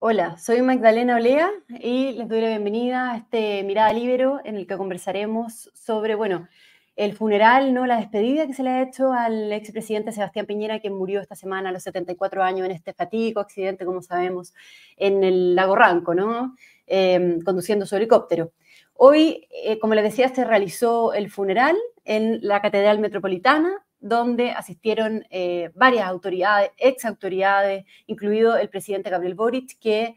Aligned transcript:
Hola, 0.00 0.38
soy 0.38 0.62
Magdalena 0.62 1.16
Olea 1.16 1.50
y 1.68 2.12
les 2.12 2.28
doy 2.28 2.40
la 2.40 2.50
bienvenida 2.50 3.10
a 3.10 3.16
este 3.16 3.64
Mirada 3.64 3.92
Libero 3.92 4.38
en 4.44 4.54
el 4.54 4.64
que 4.68 4.76
conversaremos 4.76 5.72
sobre, 5.74 6.14
bueno, 6.14 6.46
el 6.94 7.14
funeral, 7.16 7.74
¿no? 7.74 7.84
La 7.84 7.96
despedida 7.96 8.46
que 8.46 8.54
se 8.54 8.62
le 8.62 8.70
ha 8.70 8.82
hecho 8.82 9.12
al 9.12 9.52
expresidente 9.52 10.12
Sebastián 10.12 10.46
Piñera, 10.46 10.78
que 10.78 10.90
murió 10.90 11.20
esta 11.20 11.34
semana 11.34 11.70
a 11.70 11.72
los 11.72 11.82
74 11.82 12.44
años 12.44 12.64
en 12.66 12.70
este 12.70 12.92
fatídico 12.92 13.40
accidente, 13.40 13.84
como 13.84 14.00
sabemos, 14.00 14.54
en 14.96 15.24
el 15.24 15.56
lago 15.56 15.74
Ranco, 15.74 16.14
¿no? 16.14 16.54
Em, 16.86 17.40
conduciendo 17.40 17.84
su 17.84 17.96
helicóptero. 17.96 18.52
Hoy, 18.94 19.48
eh, 19.50 19.80
como 19.80 19.94
les 19.94 20.04
decía, 20.04 20.28
se 20.32 20.44
realizó 20.44 21.12
el 21.12 21.28
funeral 21.28 21.76
en 22.04 22.38
la 22.42 22.62
Catedral 22.62 23.00
Metropolitana, 23.00 23.84
donde 24.00 24.52
asistieron 24.52 25.24
eh, 25.30 25.70
varias 25.74 26.06
autoridades, 26.06 26.70
ex 26.76 27.04
autoridades, 27.04 27.84
incluido 28.06 28.56
el 28.56 28.68
presidente 28.68 29.10
Gabriel 29.10 29.34
Boric, 29.34 29.78
que, 29.78 30.14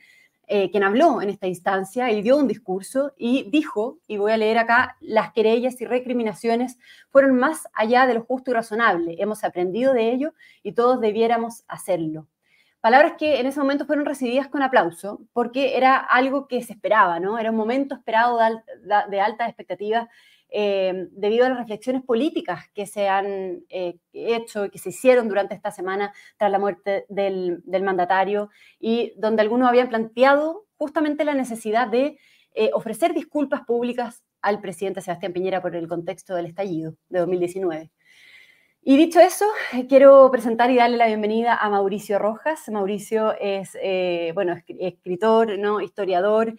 eh, 0.48 0.70
quien 0.70 0.84
habló 0.84 1.21
en 1.21 1.30
esta 1.30 1.48
instancia 1.48 2.12
y 2.12 2.21
dio 2.21 2.38
un 2.38 2.48
discurso 2.48 3.13
y 3.17 3.49
dijo, 3.49 3.99
y 4.07 4.17
voy 4.17 4.34
a 4.34 4.38
leer 4.38 4.57
acá, 4.57 4.98
las 4.99 5.31
querellas 5.31 5.80
y 5.80 5.85
recriminaciones 5.85 6.77
fueron 7.09 7.35
más 7.38 7.67
allá 7.73 8.05
de 8.05 8.16
lo 8.16 8.23
justo 8.23 8.52
y 8.52 8.54
razonable. 8.54 9.16
Hemos 9.20 9.44
aprendido 9.44 9.93
de 9.93 10.12
ello 10.12 10.34
y 10.62 10.73
todos 10.73 10.99
debiéramos 10.99 11.63
hacerlo. 11.68 12.27
Palabras 12.82 13.13
que 13.18 13.40
en 13.40 13.45
ese 13.45 13.59
momento 13.59 13.85
fueron 13.85 14.05
recibidas 14.05 14.48
con 14.48 14.63
aplauso, 14.63 15.21
porque 15.34 15.77
era 15.77 15.98
algo 15.98 16.48
que 16.48 16.63
se 16.63 16.74
esperaba, 16.74 17.20
¿no? 17.20 17.37
Era 17.37 17.52
un 17.52 17.55
momento 17.55 17.93
esperado 17.96 18.40
de, 18.40 18.96
de 19.09 19.21
altas 19.21 19.48
expectativas 19.48 20.09
eh, 20.54 21.07
debido 21.12 21.46
a 21.46 21.49
las 21.49 21.60
reflexiones 21.60 22.04
políticas 22.04 22.66
que 22.74 22.85
se 22.85 23.07
han 23.07 23.63
eh, 23.70 23.96
hecho 24.12 24.66
y 24.66 24.70
que 24.70 24.80
se 24.80 24.90
hicieron 24.90 25.30
durante 25.30 25.55
esta 25.55 25.71
semana 25.71 26.13
tras 26.35 26.52
la 26.52 26.60
muerte 26.60 27.05
del, 27.08 27.63
mandatario 27.82 28.49
y 28.77 29.13
donde 29.16 29.43
algunos 29.43 29.70
habían 29.70 29.88
planteado 29.88 30.66
justamente 30.76 31.24
la 31.24 31.35
necesidad 31.35 31.88
de 31.88 32.18
eh, 32.54 32.70
ofrecer 32.74 33.13
disculpas 33.13 33.62
públicas 33.62 34.26
al 34.41 34.60
presidente 34.60 34.99
Sebastián 34.99 35.32
Piñera 35.32 35.62
por 35.62 35.74
el 35.74 35.88
contexto 35.88 36.35
del 36.35 36.48
estallido 36.48 36.96
de 37.08 37.20
2019. 37.20 37.90
Y 38.84 38.98
dicho 38.98 39.21
eso, 39.21 39.46
quiero 39.88 40.30
presentar 40.32 40.70
y 40.70 40.76
darle 40.76 40.98
la 40.98 41.08
bienvenida 41.08 41.55
a 41.55 41.70
Mauricio 41.70 42.20
Rojas. 42.20 42.68
Mauricio 42.68 43.34
es, 43.40 43.77
bueno, 44.34 44.58
escritor, 44.68 45.58
¿no? 45.60 45.80
historiador, 45.80 46.55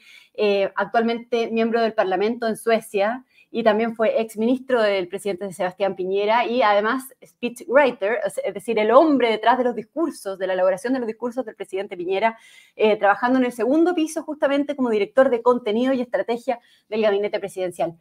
actualmente 0.77 1.51
miembro 1.51 1.83
del 1.83 1.95
Parlamento 1.95 2.47
en 2.47 2.57
Suecia, 2.57 3.27
y 3.55 3.63
también 3.63 3.95
fue 3.95 4.19
ex 4.19 4.39
ministro 4.39 4.83
del 4.83 5.09
presidente 5.09 5.53
Sebastián 5.53 5.95
Piñera 5.95 6.47
y 6.47 6.63
además 6.63 7.13
speechwriter, 7.23 8.19
es 8.43 8.55
decir, 8.55 8.79
el 8.79 8.91
hombre 8.91 9.31
detrás 9.31 9.59
de 9.59 9.65
los 9.65 9.77
discursos, 9.77 10.39
de 10.39 10.47
la 10.47 10.55
elaboración 10.55 10.95
de 10.95 11.01
los 11.01 11.07
discursos 11.07 11.45
del 11.45 11.55
presidente 11.55 11.95
Piñera, 11.95 12.39
eh, 12.75 12.97
trabajando 12.97 13.39
en 13.39 13.45
el 13.45 13.53
segundo 13.53 13.95
piso 13.95 14.23
justamente 14.23 14.75
como 14.75 14.89
director 14.89 15.29
de 15.29 15.43
contenido 15.43 15.93
y 15.93 16.01
estrategia 16.01 16.61
del 16.89 17.03
gabinete 17.03 17.39
presidencial. 17.39 17.99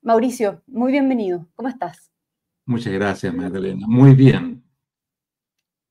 Mauricio, 0.00 0.62
muy 0.66 0.92
bienvenido. 0.92 1.46
¿Cómo 1.54 1.68
estás? 1.68 2.10
Muchas 2.64 2.94
gracias, 2.94 3.34
Magdalena. 3.34 3.86
Muy 3.86 4.14
bien. 4.14 4.64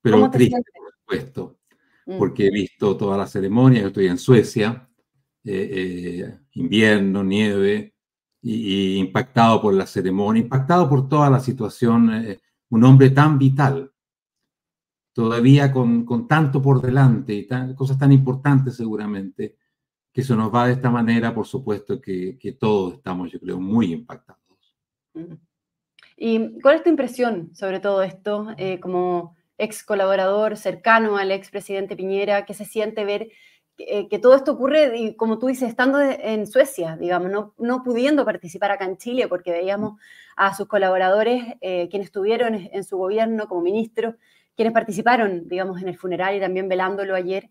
Pero 0.01 0.31
triste, 0.31 0.63
por 0.75 0.93
supuesto, 0.93 1.59
mm. 2.07 2.17
porque 2.17 2.47
he 2.47 2.51
visto 2.51 2.97
toda 2.97 3.17
la 3.17 3.27
ceremonia. 3.27 3.81
Yo 3.81 3.87
estoy 3.87 4.07
en 4.07 4.17
Suecia, 4.17 4.89
eh, 5.43 5.69
eh, 5.71 6.39
invierno, 6.53 7.23
nieve, 7.23 7.94
y, 8.47 8.97
impactado 8.99 9.59
por 9.59 9.73
la 9.73 9.87
ceremonia, 9.87 10.43
impactado 10.43 10.87
por 10.87 11.09
toda 11.09 11.29
la 11.31 11.39
situación, 11.39 12.13
eh, 12.13 12.39
un 12.69 12.83
hombre 12.83 13.09
tan 13.09 13.39
vital, 13.39 13.91
todavía 15.13 15.71
con, 15.71 16.05
con 16.05 16.27
tanto 16.27 16.61
por 16.61 16.81
delante 16.81 17.33
y 17.33 17.47
cosas 17.75 17.97
tan 17.97 18.11
importantes 18.11 18.75
seguramente, 18.75 19.57
que 20.13 20.23
se 20.23 20.35
nos 20.35 20.53
va 20.53 20.67
de 20.67 20.73
esta 20.73 20.91
manera, 20.91 21.33
por 21.33 21.47
supuesto 21.47 21.99
que, 21.99 22.37
que 22.37 22.53
todos 22.53 22.93
estamos, 22.93 23.31
yo 23.31 23.39
creo, 23.39 23.59
muy 23.59 23.91
impactados. 23.91 24.41
¿Y 26.15 26.59
cuál 26.61 26.75
es 26.75 26.83
tu 26.83 26.89
impresión 26.89 27.49
sobre 27.53 27.79
todo 27.79 28.03
esto, 28.03 28.53
eh, 28.57 28.79
como 28.79 29.35
ex 29.57 29.83
colaborador 29.83 30.55
cercano 30.55 31.17
al 31.17 31.31
ex 31.31 31.49
presidente 31.49 31.95
Piñera? 31.95 32.45
¿Qué 32.45 32.53
se 32.53 32.65
siente 32.65 33.05
ver 33.05 33.29
eh, 33.77 34.07
que 34.07 34.19
todo 34.19 34.35
esto 34.35 34.53
ocurre, 34.53 34.97
y 34.97 35.15
como 35.15 35.37
tú 35.37 35.47
dices, 35.47 35.67
estando 35.67 35.99
en 35.99 36.47
Suecia, 36.47 36.95
digamos, 36.95 37.29
no, 37.29 37.53
no, 37.57 37.83
pudiendo 37.83 38.23
participar 38.23 38.71
acá 38.71 38.85
en 38.85 38.95
Chile, 38.95 39.27
porque 39.27 39.51
veíamos 39.51 39.99
a 40.37 40.55
sus 40.55 40.67
colaboradores, 40.67 41.43
eh, 41.59 41.89
quienes 41.89 42.07
estuvieron 42.07 42.55
en 42.55 42.83
su 42.85 42.97
gobierno 42.97 43.47
como 43.49 43.61
ministros, 43.61 44.15
quienes 44.55 44.73
participaron, 44.73 45.49
digamos, 45.49 45.81
en 45.81 45.89
el 45.89 45.97
funeral 45.97 46.35
y 46.35 46.39
también 46.39 46.69
velándolo 46.69 47.15
ayer, 47.15 47.49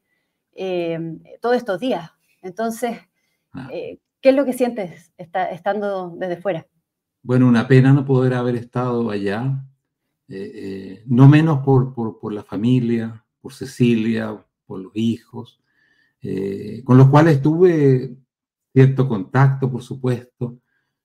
eh, 0.55 0.99
todos 1.43 1.57
estos 1.57 1.79
días. 1.79 2.11
Entonces, 2.41 2.99
ah. 3.53 3.69
¿qué 3.69 4.29
es 4.31 4.35
lo 4.35 4.47
que 4.47 4.55
sientes 4.55 5.12
estando 5.19 6.15
desde 6.17 6.39
fuera? 6.39 6.67
Bueno, 7.23 7.47
una 7.47 7.69
pena 7.69 7.93
no 7.93 8.06
poder 8.06 8.33
haber 8.33 8.56
estado 8.56 9.11
allá, 9.11 9.62
no 11.06 11.29
menos 11.29 11.62
por, 11.62 11.93
por, 11.93 12.19
por 12.19 12.33
la 12.33 12.45
familia, 12.45 13.23
por 13.43 13.53
Cecilia, 13.53 14.43
por 14.67 14.81
los 14.81 14.93
hijos, 14.95 15.61
eh, 16.27 16.83
con 16.85 16.97
los 16.97 17.09
cuales 17.09 17.43
tuve 17.43 18.17
cierto 18.73 19.07
contacto, 19.07 19.71
por 19.71 19.83
supuesto. 19.83 20.59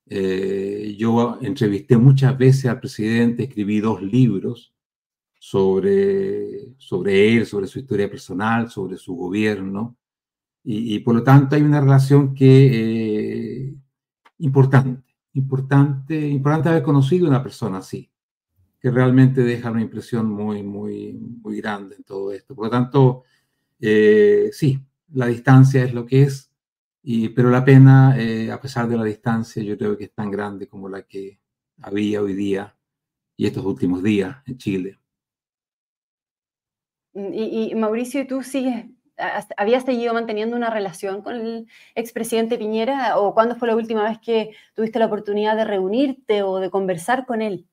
Eh, 0.05 0.95
yo 0.97 1.37
entrevisté 1.41 1.97
muchas 1.97 2.37
veces 2.37 2.67
al 2.67 2.79
presidente, 2.79 3.43
escribí 3.43 3.81
dos 3.81 4.01
libros 4.01 4.73
sobre, 5.37 6.73
sobre 6.77 7.35
él, 7.35 7.45
sobre 7.45 7.67
su 7.67 7.79
historia 7.79 8.09
personal, 8.09 8.69
sobre 8.69 8.95
su 8.95 9.13
gobierno, 9.13 9.97
y, 10.63 10.99
por 10.99 11.15
lo 11.15 11.23
tanto 11.23 11.55
hay 11.55 11.63
una 11.63 11.81
relación 11.81 12.35
que 12.35 13.69
eh, 13.69 13.75
importante, 14.39 15.15
importante, 15.33 16.27
importante 16.27 16.69
haber 16.69 16.83
conocido 16.83 17.25
a 17.25 17.29
una 17.29 17.43
persona 17.43 17.79
así, 17.79 18.11
que 18.79 18.91
realmente 18.91 19.41
deja 19.43 19.71
una 19.71 19.81
impresión 19.81 20.29
muy, 20.29 20.63
muy, 20.63 21.13
muy 21.13 21.57
grande 21.57 21.95
en 21.95 22.03
todo 22.03 22.31
esto. 22.31 22.55
Por 22.55 22.65
lo 22.65 22.71
tanto, 22.71 23.23
sí, 24.51 24.79
la 25.13 25.27
distancia 25.27 25.83
es 25.83 25.93
lo 25.93 26.05
que 26.05 26.23
es, 26.23 26.51
y, 27.01 27.29
pero 27.29 27.49
la 27.49 27.63
pena, 27.63 28.15
eh, 28.17 28.51
a 28.51 28.59
pesar 28.59 28.87
de 28.87 28.97
la 28.97 29.03
distancia, 29.03 29.63
yo 29.63 29.77
creo 29.77 29.97
que 29.97 30.05
es 30.05 30.13
tan 30.13 30.29
grande 30.29 30.67
como 30.67 30.89
la 30.89 31.03
que 31.03 31.39
había 31.81 32.21
hoy 32.21 32.33
día 32.33 32.75
y 33.37 33.47
estos 33.47 33.65
últimos 33.65 34.03
días 34.03 34.37
en 34.45 34.57
Chile. 34.57 34.99
Mm, 37.13 37.33
y, 37.33 37.75
Mauricio, 37.75 38.27
¿tú 38.27 38.43
sigues, 38.43 38.85
habías 39.57 39.85
seguido 39.85 40.13
manteniendo 40.13 40.55
una 40.55 40.69
relación 40.69 41.21
con 41.21 41.35
el 41.35 41.67
expresidente 41.95 42.57
Piñera 42.57 43.17
o 43.17 43.33
cuándo 43.33 43.55
fue 43.55 43.67
la 43.67 43.75
última 43.75 44.03
vez 44.03 44.19
que 44.19 44.51
tuviste 44.75 44.99
la 44.99 45.07
oportunidad 45.07 45.55
de 45.55 45.65
reunirte 45.65 46.43
o 46.43 46.59
de 46.59 46.69
conversar 46.69 47.25
con 47.25 47.41
él? 47.41 47.67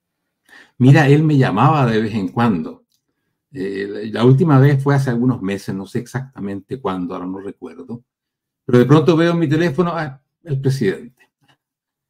Mira, 0.78 1.08
él 1.08 1.24
me 1.24 1.36
llamaba 1.36 1.86
de 1.86 2.00
vez 2.00 2.14
en 2.14 2.28
cuando 2.28 2.85
eh, 3.58 4.10
la 4.12 4.22
última 4.24 4.58
vez 4.58 4.82
fue 4.82 4.94
hace 4.94 5.08
algunos 5.08 5.40
meses, 5.40 5.74
no 5.74 5.86
sé 5.86 6.00
exactamente 6.00 6.78
cuándo, 6.78 7.14
ahora 7.14 7.26
no 7.26 7.38
recuerdo, 7.38 8.04
pero 8.66 8.78
de 8.78 8.84
pronto 8.84 9.16
veo 9.16 9.32
en 9.32 9.38
mi 9.38 9.48
teléfono 9.48 9.92
ah, 9.94 10.20
el 10.44 10.60
presidente. 10.60 11.30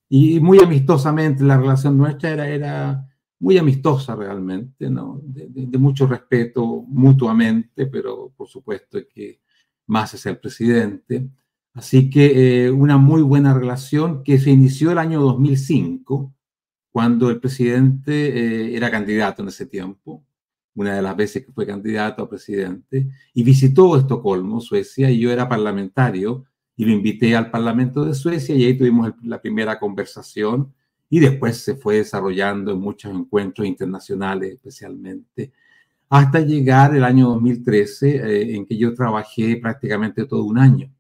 Y 0.09 0.41
muy 0.41 0.59
amistosamente, 0.59 1.45
la 1.45 1.57
relación 1.57 1.97
nuestra 1.97 2.31
era, 2.31 2.49
era 2.49 3.09
muy 3.39 3.59
amistosa 3.59 4.17
realmente, 4.17 4.91
¿no? 4.91 5.21
de, 5.23 5.79
mucho 5.79 6.09
respeto 6.09 6.85
mutuamente, 6.89 7.87
pero 7.87 8.33
por 8.37 8.49
supuesto 8.49 8.99
que 9.09 9.41
más 9.87 10.15
es 10.15 10.27
el 10.27 10.39
presidente. 10.39 11.29
Así 11.75 12.11
que 12.11 12.67
eh, 12.67 12.71
una 12.73 12.97
muy 12.99 13.23
buena 13.23 13.55
relación 13.55 14.25
que 14.25 14.41
se 14.41 14.51
inició 14.51 14.91
el 14.91 14.99
año 14.99 15.21
2005, 15.21 16.35
cuando 16.91 17.31
el 17.31 17.39
presidente 17.39 18.13
eh, 18.13 18.77
era 18.77 18.91
candidato 18.91 19.43
en 19.43 19.49
ese 19.49 19.67
tiempo 19.67 20.26
una 20.77 20.95
de 20.95 21.03
las 21.03 21.17
veces 21.17 21.45
que 21.45 21.53
fue 21.53 21.67
candidato 21.67 22.23
a 22.23 22.29
presidente, 22.29 23.09
y 23.35 23.43
visitó 23.43 23.97
Estocolmo, 23.97 24.61
Suecia, 24.61 25.11
y 25.11 25.19
yo 25.19 25.33
era 25.33 25.49
parlamentario, 25.49 26.45
y 26.77 26.85
lo 26.85 26.93
invité 26.93 27.35
al 27.35 27.51
Parlamento 27.51 28.05
de 28.05 28.15
Suecia, 28.15 28.55
y 28.55 28.65
ahí 28.65 28.77
tuvimos 28.77 29.13
la 29.23 29.41
primera 29.41 29.79
conversación, 29.79 30.73
y 31.09 31.21
después 31.21 31.57
se 31.57 31.77
fue 31.77 31.97
desarrollando 31.97 32.73
en 32.73 32.81
muchos 32.81 33.13
encuentros 33.15 33.67
internacionales 33.67 34.53
especialmente, 34.55 35.53
hasta 36.09 36.41
llegar 36.41 36.95
el 36.95 37.05
año 37.05 37.29
2013, 37.31 38.17
eh, 38.17 38.57
en 38.57 38.67
que 38.67 38.77
yo 38.77 38.95
trabajé 38.95 39.57
prácticamente 39.57 40.27
todo 40.27 40.45
un 40.45 40.59
año 40.59 40.93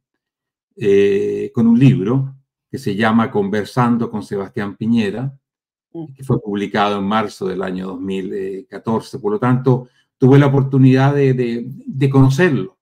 eh, 0.77 1.51
con 1.55 1.67
un 1.67 1.79
libro 1.79 2.35
que 2.71 2.79
se 2.79 2.97
llama 2.97 3.31
Conversando 3.31 4.11
con 4.11 4.23
Sebastián 4.23 4.77
Piñera, 4.77 5.33
que 6.15 6.25
fue 6.25 6.41
publicado 6.41 6.99
en 6.99 7.05
marzo 7.05 7.47
del 7.47 7.63
año 7.63 7.89
2014. 7.89 9.19
Por 9.19 9.33
lo 9.33 9.39
tanto, 9.39 9.89
tuve 10.19 10.39
la 10.39 10.47
oportunidad 10.47 11.15
de, 11.15 11.35
de, 11.69 12.11
conocerlo 12.11 12.79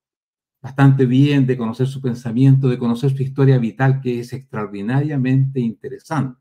bastante 0.62 1.04
bien, 1.06 1.46
de 1.46 1.58
conocer 1.58 1.86
su 1.86 2.00
pensamiento, 2.00 2.68
de 2.68 2.78
conocer 2.78 3.14
su 3.14 3.22
historia 3.22 3.58
vital, 3.58 4.00
que 4.00 4.20
es 4.20 4.32
extraordinariamente 4.32 5.60
interesante. 5.60 6.40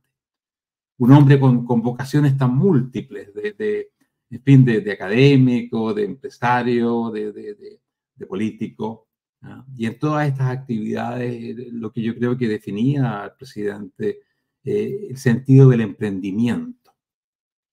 Un 0.98 1.12
hombre 1.12 1.40
con, 1.40 1.66
con 1.66 1.82
vocaciones 1.82 2.38
tan 2.38 2.56
múltiples, 2.56 3.34
de, 3.34 3.54
de 3.54 3.90
en 4.30 4.42
fin, 4.42 4.66
de, 4.66 4.82
de, 4.82 4.92
académico, 4.92 5.94
de 5.94 6.06
empresario, 6.06 7.12
de, 7.12 7.32
de 8.16 8.26
político, 8.26 9.08
Y 9.76 9.86
en 9.86 10.00
todas 10.00 10.28
estas 10.28 10.50
actividades, 10.50 11.56
lo 11.74 11.92
que 11.92 12.02
yo 12.02 12.16
creo 12.16 12.38
que 12.38 12.48
definía 12.48 13.24
al 13.24 13.36
presidente, 13.36 14.20
eh, 14.66 15.08
el 15.10 15.18
sentido 15.18 15.70
del 15.70 15.82
emprendimiento, 15.82 16.94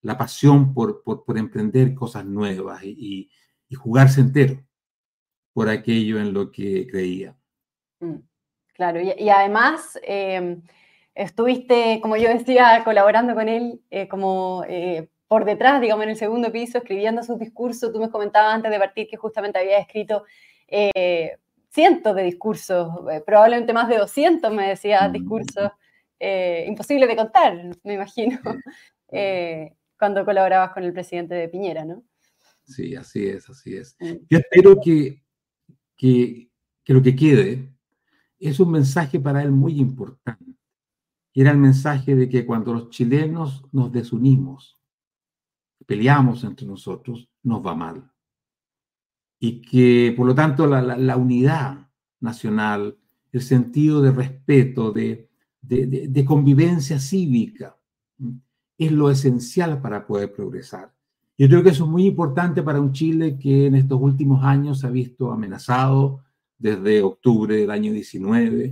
la 0.02 0.18
pasión 0.18 0.74
por, 0.74 1.04
por, 1.04 1.38
emprender 1.38 1.94
cosas 1.94 2.24
nuevas 2.24 2.82
y, 2.82 3.30
y, 3.68 3.74
jugarse 3.76 4.20
entero 4.20 4.60
por 5.52 5.68
aquello 5.68 6.18
en 6.18 6.32
lo 6.32 6.50
que 6.50 6.88
creía. 6.88 7.36
Mm, 8.00 8.16
claro, 8.74 9.00
y, 9.00 9.28
además 9.28 10.00
em, 10.02 10.62
estuviste, 11.14 12.00
como 12.02 12.16
yo 12.16 12.28
decía, 12.28 12.82
colaborando 12.82 13.36
con 13.36 13.48
él 13.48 13.80
eh, 13.90 14.08
como 14.08 14.64
eh, 14.68 15.08
por 15.28 15.44
detrás, 15.44 15.80
digamos, 15.80 16.02
en 16.04 16.10
el 16.10 16.16
segundo 16.16 16.50
piso, 16.50 16.78
escribiendo 16.78 17.22
sus 17.22 17.38
discursos. 17.38 17.92
Tú 17.92 18.00
me 18.00 18.10
comentabas 18.10 18.52
antes 18.52 18.72
de 18.72 18.78
partir 18.80 19.06
que 19.06 19.16
justamente 19.16 19.60
había 19.60 19.78
escrito 19.78 20.24
cientos 21.68 22.16
de 22.16 22.22
discursos, 22.24 22.92
probablemente 23.24 23.72
más 23.72 23.88
de 23.88 23.98
200, 23.98 24.52
me 24.52 24.68
decía, 24.68 25.08
mm. 25.08 25.12
discursos 25.12 25.70
eh, 26.20 26.64
imposibles 26.68 27.08
de 27.08 27.16
contar, 27.16 27.76
me 27.82 27.94
imagino, 27.94 28.38
eh, 29.08 29.74
cuando 29.98 30.24
colaborabas 30.24 30.72
con 30.72 30.84
el 30.84 30.92
presidente 30.92 31.34
de 31.34 31.48
Piñera, 31.48 31.84
¿no? 31.84 32.04
Sí, 32.64 32.94
así 32.94 33.26
es, 33.26 33.50
así 33.50 33.76
es. 33.76 33.96
Mm. 33.98 34.26
Yo 34.28 34.38
espero 34.38 34.80
que, 34.80 35.24
que, 35.96 36.48
que 36.84 36.94
lo 36.94 37.02
que 37.02 37.16
quede 37.16 37.74
es 38.38 38.60
un 38.60 38.70
mensaje 38.70 39.18
para 39.18 39.42
él 39.42 39.50
muy 39.50 39.80
importante. 39.80 40.54
Era 41.34 41.50
el 41.50 41.58
mensaje 41.58 42.14
de 42.14 42.28
que 42.28 42.46
cuando 42.46 42.72
los 42.72 42.90
chilenos 42.90 43.64
nos 43.72 43.90
desunimos, 43.90 44.78
peleamos 45.86 46.44
entre 46.44 46.66
nosotros, 46.66 47.28
nos 47.42 47.66
va 47.66 47.74
mal 47.74 48.10
y 49.40 49.62
que 49.62 50.12
por 50.16 50.26
lo 50.26 50.34
tanto 50.34 50.66
la, 50.66 51.16
unidad 51.16 51.88
nacional, 52.20 52.98
el 53.32 53.40
sentido 53.40 54.02
de 54.02 54.12
respeto, 54.12 54.92
de, 54.92 55.29
convivencia 56.24 56.98
cívica, 56.98 57.76
es 58.76 58.92
lo 58.92 59.10
esencial 59.10 59.80
para 59.80 60.06
poder 60.06 60.32
progresar. 60.32 60.92
Yo 61.36 61.48
creo 61.48 61.62
que 61.62 61.70
eso 61.70 61.84
es 61.84 61.90
muy 61.90 62.06
importante 62.06 62.62
para 62.62 62.80
un 62.80 62.92
Chile 62.92 63.38
que 63.38 63.66
en 63.66 63.74
estos 63.74 63.98
últimos 64.00 64.44
años 64.44 64.80
se 64.80 64.86
ha 64.86 64.90
visto 64.90 65.32
amenazado 65.32 66.22
desde 66.58 67.02
octubre 67.02 67.56
del 67.56 67.70
año 67.70 67.92
19 67.92 68.64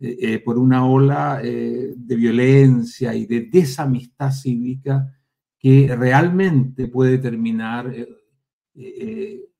eh, 0.00 0.16
eh, 0.20 0.38
por 0.38 0.58
una 0.58 0.86
ola 0.86 1.40
eh, 1.42 1.92
de 1.96 2.16
violencia 2.16 3.14
y 3.14 3.26
de 3.26 3.42
desamistad 3.42 4.32
cívica 4.32 5.14
que 5.58 5.94
realmente 5.94 6.88
puede 6.88 7.18
terminar 7.18 7.92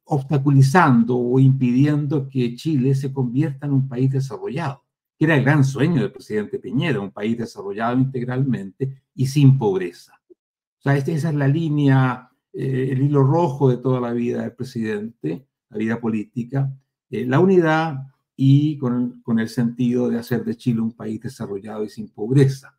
obstaculizando 0.04 1.18
o 1.18 1.38
impidiendo 1.40 2.28
que 2.28 2.54
Chile 2.54 2.94
se 2.94 3.12
convierta 3.12 3.66
en 3.66 3.72
un 3.72 3.88
país 3.88 4.10
desarrollado, 4.10 4.84
que 5.18 5.24
era 5.24 5.36
el 5.36 5.44
gran 5.44 5.64
sueño 5.64 6.00
del 6.00 6.12
presidente 6.12 6.60
Piñera, 6.60 7.00
un 7.00 7.10
país 7.10 7.36
desarrollado 7.36 7.98
integralmente 7.98 9.02
y 9.14 9.26
sin 9.26 9.58
pobreza. 9.58 10.12
O 10.30 10.82
sea, 10.82 10.96
esa 10.96 11.28
es 11.28 11.34
la 11.34 11.48
línea, 11.48 12.30
eh, 12.52 12.90
el 12.92 13.02
hilo 13.02 13.24
rojo 13.24 13.68
de 13.68 13.78
toda 13.78 14.00
la 14.00 14.12
vida 14.12 14.42
del 14.42 14.52
presidente, 14.52 15.48
la 15.70 15.76
vida 15.76 16.00
política, 16.00 16.72
eh, 17.10 17.26
la 17.26 17.40
unidad 17.40 18.06
y 18.36 18.78
con, 18.78 19.20
con, 19.22 19.40
el 19.40 19.48
sentido 19.48 20.08
de 20.08 20.20
hacer 20.20 20.44
de 20.44 20.56
Chile 20.56 20.80
un 20.80 20.92
país 20.92 21.20
desarrollado 21.20 21.82
y 21.82 21.88
sin 21.88 22.08
pobreza. 22.10 22.78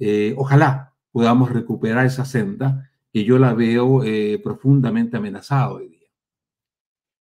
Eh, 0.00 0.34
ojalá 0.36 0.92
podamos 1.12 1.52
recuperar 1.52 2.04
esa 2.04 2.24
senda 2.24 2.90
que 3.12 3.24
yo 3.24 3.38
la 3.38 3.54
veo 3.54 4.02
profundamente 4.42 5.16
amenazada 5.16 5.72
hoy 5.72 5.88
día. 5.88 5.95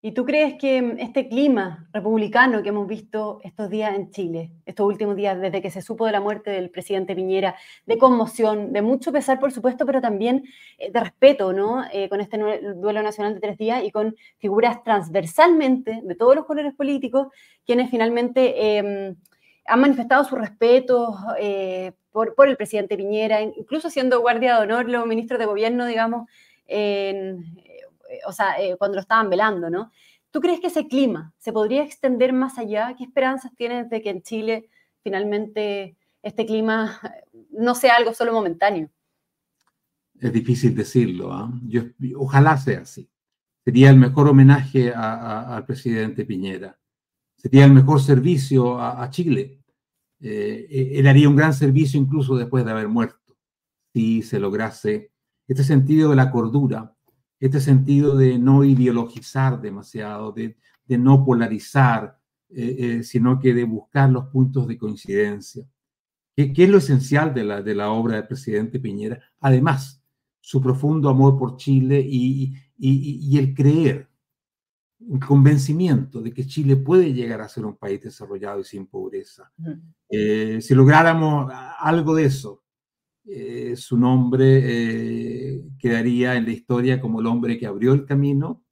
¿Y 0.05 0.11
tú 0.11 0.23
crees 0.23 0.53
que 0.59 0.97
este 0.99 1.27
clima 1.27 1.89
republicano 1.91 2.61
que 2.61 2.69
hemos 2.69 2.87
visto 2.87 3.39
estos 3.43 3.71
días 3.71 3.95
en 3.95 4.11
Chile, 4.11 4.51
estos 4.67 4.85
últimos 4.85 5.15
días 5.15 5.41
desde 5.41 5.63
que 5.63 5.71
se 5.71 5.81
supo 5.81 6.05
de 6.05 6.11
la 6.11 6.21
muerte 6.21 6.51
del 6.51 6.69
presidente 6.69 7.15
Piñera, 7.15 7.55
de 7.87 7.97
conmoción, 7.97 8.71
de 8.71 8.83
mucho 8.83 9.11
pesar, 9.11 9.39
por 9.39 9.51
supuesto, 9.51 9.83
pero 9.83 10.01
también 10.01 10.43
eh, 10.77 10.91
de 10.91 10.99
respeto, 10.99 11.53
¿no? 11.53 11.83
Eh, 11.91 12.07
con 12.07 12.21
este 12.21 12.37
duelo 12.75 13.01
nacional 13.01 13.33
de 13.33 13.39
tres 13.39 13.57
días 13.57 13.83
y 13.83 13.89
con 13.89 14.15
figuras 14.37 14.83
transversalmente 14.83 16.01
de 16.03 16.13
todos 16.13 16.35
los 16.35 16.45
colores 16.45 16.75
políticos, 16.75 17.29
quienes 17.65 17.89
finalmente 17.89 18.77
em, 18.77 19.15
han 19.65 19.79
manifestado 19.79 20.23
su 20.23 20.35
respeto 20.35 21.15
eh, 21.39 21.93
por, 22.11 22.35
por, 22.35 22.47
el 22.47 22.57
presidente 22.57 22.95
Piñera, 22.95 23.41
incluso 23.41 23.89
siendo 23.89 24.21
guardia 24.21 24.57
de 24.57 24.61
honor 24.65 24.87
los 24.87 25.07
ministros 25.07 25.39
de 25.39 25.47
gobierno, 25.47 25.87
digamos, 25.87 26.29
en, 26.67 27.43
o 28.27 28.31
sea, 28.31 28.59
eh, 28.59 28.75
cuando 28.77 28.95
lo 28.95 29.01
estaban 29.01 29.29
velando, 29.29 29.69
¿no? 29.69 29.91
¿Tú 30.31 30.41
crees 30.41 30.59
que 30.59 30.67
ese 30.67 30.87
clima 30.87 31.33
se 31.37 31.53
podría 31.53 31.83
extender 31.83 32.33
más 32.33 32.57
allá? 32.57 32.93
¿Qué 32.97 33.05
esperanzas 33.05 33.55
tienes 33.55 33.89
de 33.89 34.01
que 34.01 34.09
en 34.09 34.21
Chile 34.21 34.69
finalmente 35.01 35.97
este 36.21 36.45
clima 36.45 36.99
no 37.51 37.75
sea 37.75 37.95
algo 37.95 38.13
solo 38.13 38.33
momentáneo? 38.33 38.89
Es 40.19 40.33
difícil 40.33 40.75
decirlo. 40.75 41.31
¿ah? 41.31 41.51
ojalá 42.17 42.57
sea 42.57 42.81
así. 42.81 43.09
Sería 43.63 43.89
el 43.89 43.97
mejor 43.97 44.27
homenaje 44.27 44.93
al 44.93 45.65
presidente 45.65 46.25
Piñera. 46.25 46.77
Sería 47.35 47.65
el 47.65 47.73
mejor 47.73 48.01
servicio 48.01 48.79
a, 48.79 49.09
Chile. 49.09 49.63
Eh, 50.19 50.93
él 50.95 51.07
haría 51.07 51.29
un 51.29 51.35
gran 51.35 51.53
servicio 51.53 51.99
incluso 51.99 52.35
después 52.35 52.65
de 52.65 52.71
haber 52.71 52.87
muerto, 52.87 53.37
si 53.93 54.21
se 54.21 54.39
lograse 54.39 55.11
este 55.47 55.63
sentido 55.63 56.09
de 56.09 56.15
la 56.15 56.31
cordura, 56.31 56.94
este 57.39 57.59
sentido 57.59 58.15
de 58.15 58.39
no 58.39 58.63
ideologizar 58.63 59.61
demasiado, 59.61 60.31
de, 60.31 60.57
no 60.87 61.25
polarizar, 61.25 62.19
eh, 62.49 62.75
eh, 62.79 63.03
sino 63.03 63.39
que 63.39 63.53
de 63.53 63.63
buscar 63.63 64.09
los 64.09 64.25
puntos 64.25 64.67
de 64.67 64.77
coincidencia. 64.77 65.65
¿Qué, 66.35 66.53
es 66.55 66.69
lo 66.69 66.79
esencial 66.79 67.33
de 67.33 67.43
la, 67.43 67.61
de 67.61 67.75
la 67.75 67.91
obra 67.91 68.17
del 68.17 68.27
presidente 68.27 68.79
Piñera? 68.79 69.21
Además, 69.39 70.03
su 70.41 70.61
profundo 70.61 71.09
amor 71.09 71.39
por 71.39 71.55
Chile 71.57 72.05
y, 72.05 72.53
el 72.77 73.53
creer, 73.55 74.09
un 74.99 75.19
convencimiento 75.19 76.21
de 76.21 76.33
que 76.33 76.45
Chile 76.45 76.75
puede 76.75 77.13
llegar 77.13 77.41
a 77.41 77.47
ser 77.47 77.65
un 77.65 77.75
país 77.77 78.01
desarrollado 78.01 78.59
y 78.59 78.63
sin 78.63 78.85
pobreza. 78.85 79.51
Eh, 80.09 80.59
si 80.61 80.75
lográramos 80.75 81.51
algo 81.79 82.13
de 82.15 82.25
eso, 82.25 82.64
eh, 83.27 83.75
su 83.75 83.97
nombre 83.97 84.61
eh, 84.63 85.63
quedaría 85.79 86.35
en 86.35 86.45
la 86.45 86.51
historia 86.51 87.01
como 87.01 87.19
el 87.19 87.25
hombre 87.25 87.57
que 87.57 87.65
abrió 87.65 87.93
el 87.93 88.05
camino, 88.05 88.63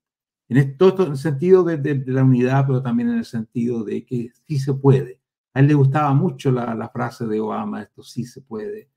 en 0.48 0.58
el 0.58 1.18
sentido 1.18 1.64
de, 1.64 2.04
la 2.06 2.24
unidad, 2.24 2.68
pero 2.68 2.82
también 2.82 3.10
en 3.10 3.18
el 3.18 3.26
sentido 3.26 3.84
de 3.84 4.06
que 4.06 4.30
sí 4.46 4.60
se 4.60 4.74
puede. 4.76 5.20
A 5.54 5.60
él 5.60 5.68
le 5.68 5.74
gustaba 5.74 6.14
mucho 6.14 6.52
la, 6.52 6.90
frase 6.94 7.26
de 7.26 7.40
Obama, 7.40 7.82
esto 7.82 8.04
sí 8.04 8.26
se 8.26 8.42
puede. 8.42 8.90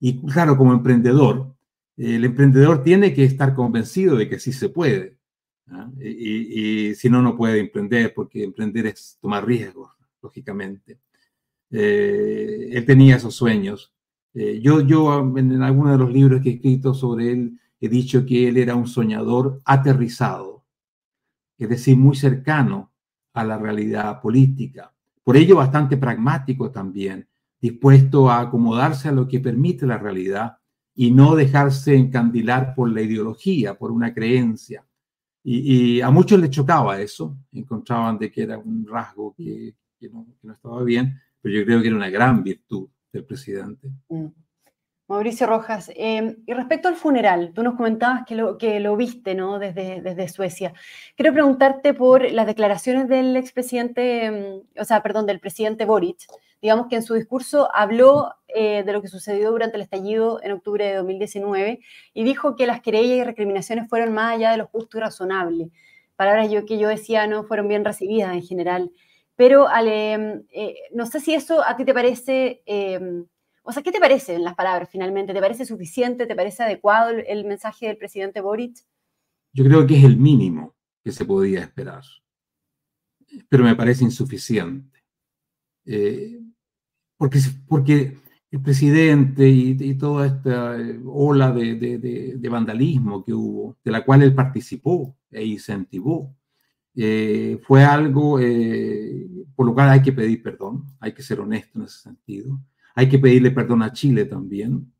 Y 0.00 0.20
claro, 0.26 0.56
como 0.58 0.72
emprendedor, 0.74 1.54
el 1.96 2.24
emprendedor 2.24 2.82
tiene 2.82 3.14
que 3.14 3.24
estar 3.24 3.54
convencido 3.54 4.16
de 4.16 4.28
que 4.28 4.38
sí 4.38 4.52
se 4.52 4.68
puede. 4.68 5.16
¿ah? 5.68 5.90
Y, 6.00 6.94
si 6.94 7.08
no, 7.08 7.22
no 7.22 7.36
puede 7.36 7.60
emprender, 7.60 8.12
porque 8.14 8.44
emprender 8.44 8.86
es 8.86 9.18
tomar 9.20 9.46
riesgos, 9.46 9.90
lógicamente. 10.22 11.00
Eh, 11.70 12.68
él 12.72 12.84
tenía 12.84 13.16
esos 13.16 13.34
sueños 13.34 13.94
eh, 14.34 14.60
yo, 14.62 14.80
yo 14.80 15.20
en, 15.36 15.62
algunos 15.62 15.92
de 15.92 15.98
los 15.98 16.12
libros 16.12 16.40
que 16.42 16.50
he 16.50 16.54
escrito 16.54 16.94
sobre 16.94 17.32
él 17.32 17.60
he 17.80 17.88
dicho 17.88 18.26
que 18.26 18.48
él 18.48 18.56
era 18.56 18.74
un 18.74 18.86
soñador 18.86 19.60
aterrizado, 19.64 20.64
es 21.56 21.68
decir, 21.68 21.96
muy 21.96 22.16
cercano 22.16 22.92
a 23.32 23.44
la 23.44 23.58
realidad 23.58 24.20
política. 24.20 24.92
Por 25.22 25.36
ello, 25.36 25.56
bastante 25.56 25.96
pragmático 25.96 26.70
también, 26.70 27.28
dispuesto 27.60 28.30
a 28.30 28.40
acomodarse 28.40 29.08
a 29.08 29.12
lo 29.12 29.28
que 29.28 29.40
permite 29.40 29.86
la 29.86 29.98
realidad 29.98 30.58
y 30.94 31.10
no 31.10 31.36
dejarse 31.36 31.96
encandilar 31.96 32.74
por 32.74 32.90
la 32.90 33.02
ideología, 33.02 33.78
por 33.78 33.92
una 33.92 34.12
creencia. 34.12 34.84
Y, 35.44 36.00
a 36.00 36.10
muchos 36.10 36.40
les 36.40 36.50
chocaba 36.50 37.00
eso, 37.00 37.38
encontraban 37.52 38.18
de 38.18 38.30
que 38.30 38.42
era 38.42 38.58
un 38.58 38.86
rasgo 38.86 39.34
que 39.36 39.74
no 40.42 40.52
estaba 40.52 40.82
bien, 40.82 41.18
pero 41.40 41.54
yo 41.54 41.64
creo 41.64 41.80
que 41.80 41.86
era 41.86 41.96
una 41.96 42.10
gran 42.10 42.42
virtud 42.42 42.88
del 43.12 43.24
presidente. 43.24 43.88
Mm. 44.08 44.28
Mauricio 45.08 45.46
Rojas, 45.46 45.90
em, 45.96 46.36
y 46.46 46.52
respecto 46.52 46.86
al 46.86 46.94
funeral, 46.94 47.52
tú 47.54 47.62
nos 47.62 47.76
comentabas 47.76 48.26
que 48.26 48.34
lo, 48.34 48.58
que 48.58 48.78
lo 48.78 48.94
viste 48.94 49.34
¿no? 49.34 49.58
desde, 49.58 50.02
desde 50.02 50.28
Suecia. 50.28 50.74
Quiero 51.16 51.32
preguntarte 51.32 51.94
por 51.94 52.30
las 52.30 52.46
declaraciones 52.46 53.08
del 53.08 53.34
expresidente, 53.36 54.26
em, 54.26 54.62
o 54.78 54.84
sea, 54.84 55.02
perdón, 55.02 55.24
del 55.24 55.40
presidente 55.40 55.86
Boric. 55.86 56.26
Digamos 56.60 56.88
que 56.88 56.96
en 56.96 57.02
su 57.02 57.14
discurso 57.14 57.70
habló 57.74 58.34
eh, 58.48 58.82
de 58.82 58.92
lo 58.92 59.00
que 59.00 59.08
sucedió 59.08 59.50
durante 59.50 59.76
el 59.76 59.82
estallido 59.82 60.42
en 60.42 60.52
octubre 60.52 60.84
de 60.84 60.96
2019 60.96 61.80
y 62.12 62.24
dijo 62.24 62.54
que 62.54 62.66
las 62.66 62.82
querellas 62.82 63.16
y 63.16 63.24
recriminaciones 63.24 63.88
fueron 63.88 64.12
más 64.12 64.34
allá 64.34 64.50
de 64.50 64.58
lo 64.58 64.66
justo 64.66 64.98
y 64.98 65.00
razonable. 65.00 65.70
Palabras 66.16 66.50
yo, 66.50 66.66
que 66.66 66.78
yo 66.78 66.88
decía 66.88 67.26
no 67.26 67.44
fueron 67.44 67.68
bien 67.68 67.84
recibidas 67.84 68.34
en 68.34 68.42
general. 68.42 68.90
Pero 69.38 69.68
Ale, 69.68 70.42
eh, 70.50 70.74
no 70.92 71.06
sé 71.06 71.20
si 71.20 71.32
eso 71.32 71.64
a 71.64 71.76
ti 71.76 71.84
te 71.84 71.94
parece, 71.94 72.60
em, 72.66 73.24
o 73.62 73.70
sea, 73.70 73.84
¿qué 73.84 73.92
te 73.92 74.00
parecen 74.00 74.42
las 74.42 74.56
palabras 74.56 74.88
finalmente? 74.90 75.32
¿Te 75.32 75.38
parece 75.40 75.64
suficiente? 75.64 76.26
¿Te 76.26 76.34
parece 76.34 76.64
adecuado 76.64 77.10
el, 77.10 77.44
mensaje 77.44 77.86
del 77.86 77.98
presidente 77.98 78.40
Boric? 78.40 78.84
Yo 79.52 79.62
creo 79.62 79.86
que 79.86 79.96
es 79.96 80.02
el 80.02 80.16
mínimo 80.16 80.74
que 81.04 81.12
se 81.12 81.24
podía 81.24 81.60
esperar. 81.60 82.02
pero 83.48 83.62
me 83.62 83.76
parece 83.76 84.02
insuficiente. 84.02 85.04
porque, 87.16 87.38
porque 87.68 88.18
el 88.50 88.60
presidente 88.60 89.48
y, 89.48 89.94
toda 89.94 90.26
esta 90.26 90.76
ola 91.06 91.52
de, 91.52 91.76
de, 91.76 92.48
vandalismo 92.48 93.24
que 93.24 93.34
hubo, 93.34 93.76
de 93.84 93.92
la 93.92 94.04
cual 94.04 94.22
él 94.22 94.34
participó 94.34 95.16
e 95.30 95.44
incentivó, 95.44 96.34
fue 97.66 97.84
algo 97.84 98.38
por 99.54 99.66
lo 99.66 99.74
cual 99.74 99.90
hay 99.90 100.02
que 100.02 100.12
pedir 100.12 100.42
perdón, 100.42 100.84
hay 101.00 101.12
que 101.12 101.22
ser 101.22 101.40
honesto 101.40 101.78
en 101.78 101.84
ese 101.84 101.98
sentido. 101.98 102.60
Hay 102.94 103.08
que 103.08 103.18
pedirle 103.18 103.50
perdón 103.50 103.82
a 103.82 103.92
Chile 103.92 104.24
también. 104.24 104.92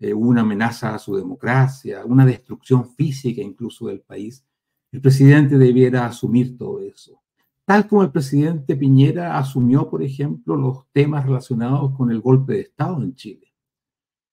Eh, 0.00 0.14
una 0.14 0.42
amenaza 0.42 0.94
a 0.94 0.98
su 0.98 1.16
democracia, 1.16 2.04
una 2.04 2.24
destrucción 2.24 2.88
física 2.94 3.42
incluso 3.42 3.88
del 3.88 4.00
país. 4.00 4.44
El 4.92 5.00
presidente 5.00 5.58
debiera 5.58 6.06
asumir 6.06 6.56
todo 6.56 6.80
eso. 6.80 7.20
Tal 7.64 7.86
como 7.88 8.02
el 8.02 8.10
presidente 8.10 8.76
Piñera 8.76 9.36
asumió, 9.36 9.90
por 9.90 10.02
ejemplo, 10.02 10.56
los 10.56 10.86
temas 10.92 11.26
relacionados 11.26 11.94
con 11.96 12.10
el 12.10 12.20
golpe 12.20 12.54
de 12.54 12.60
Estado 12.60 13.02
en 13.02 13.14
Chile, 13.14 13.52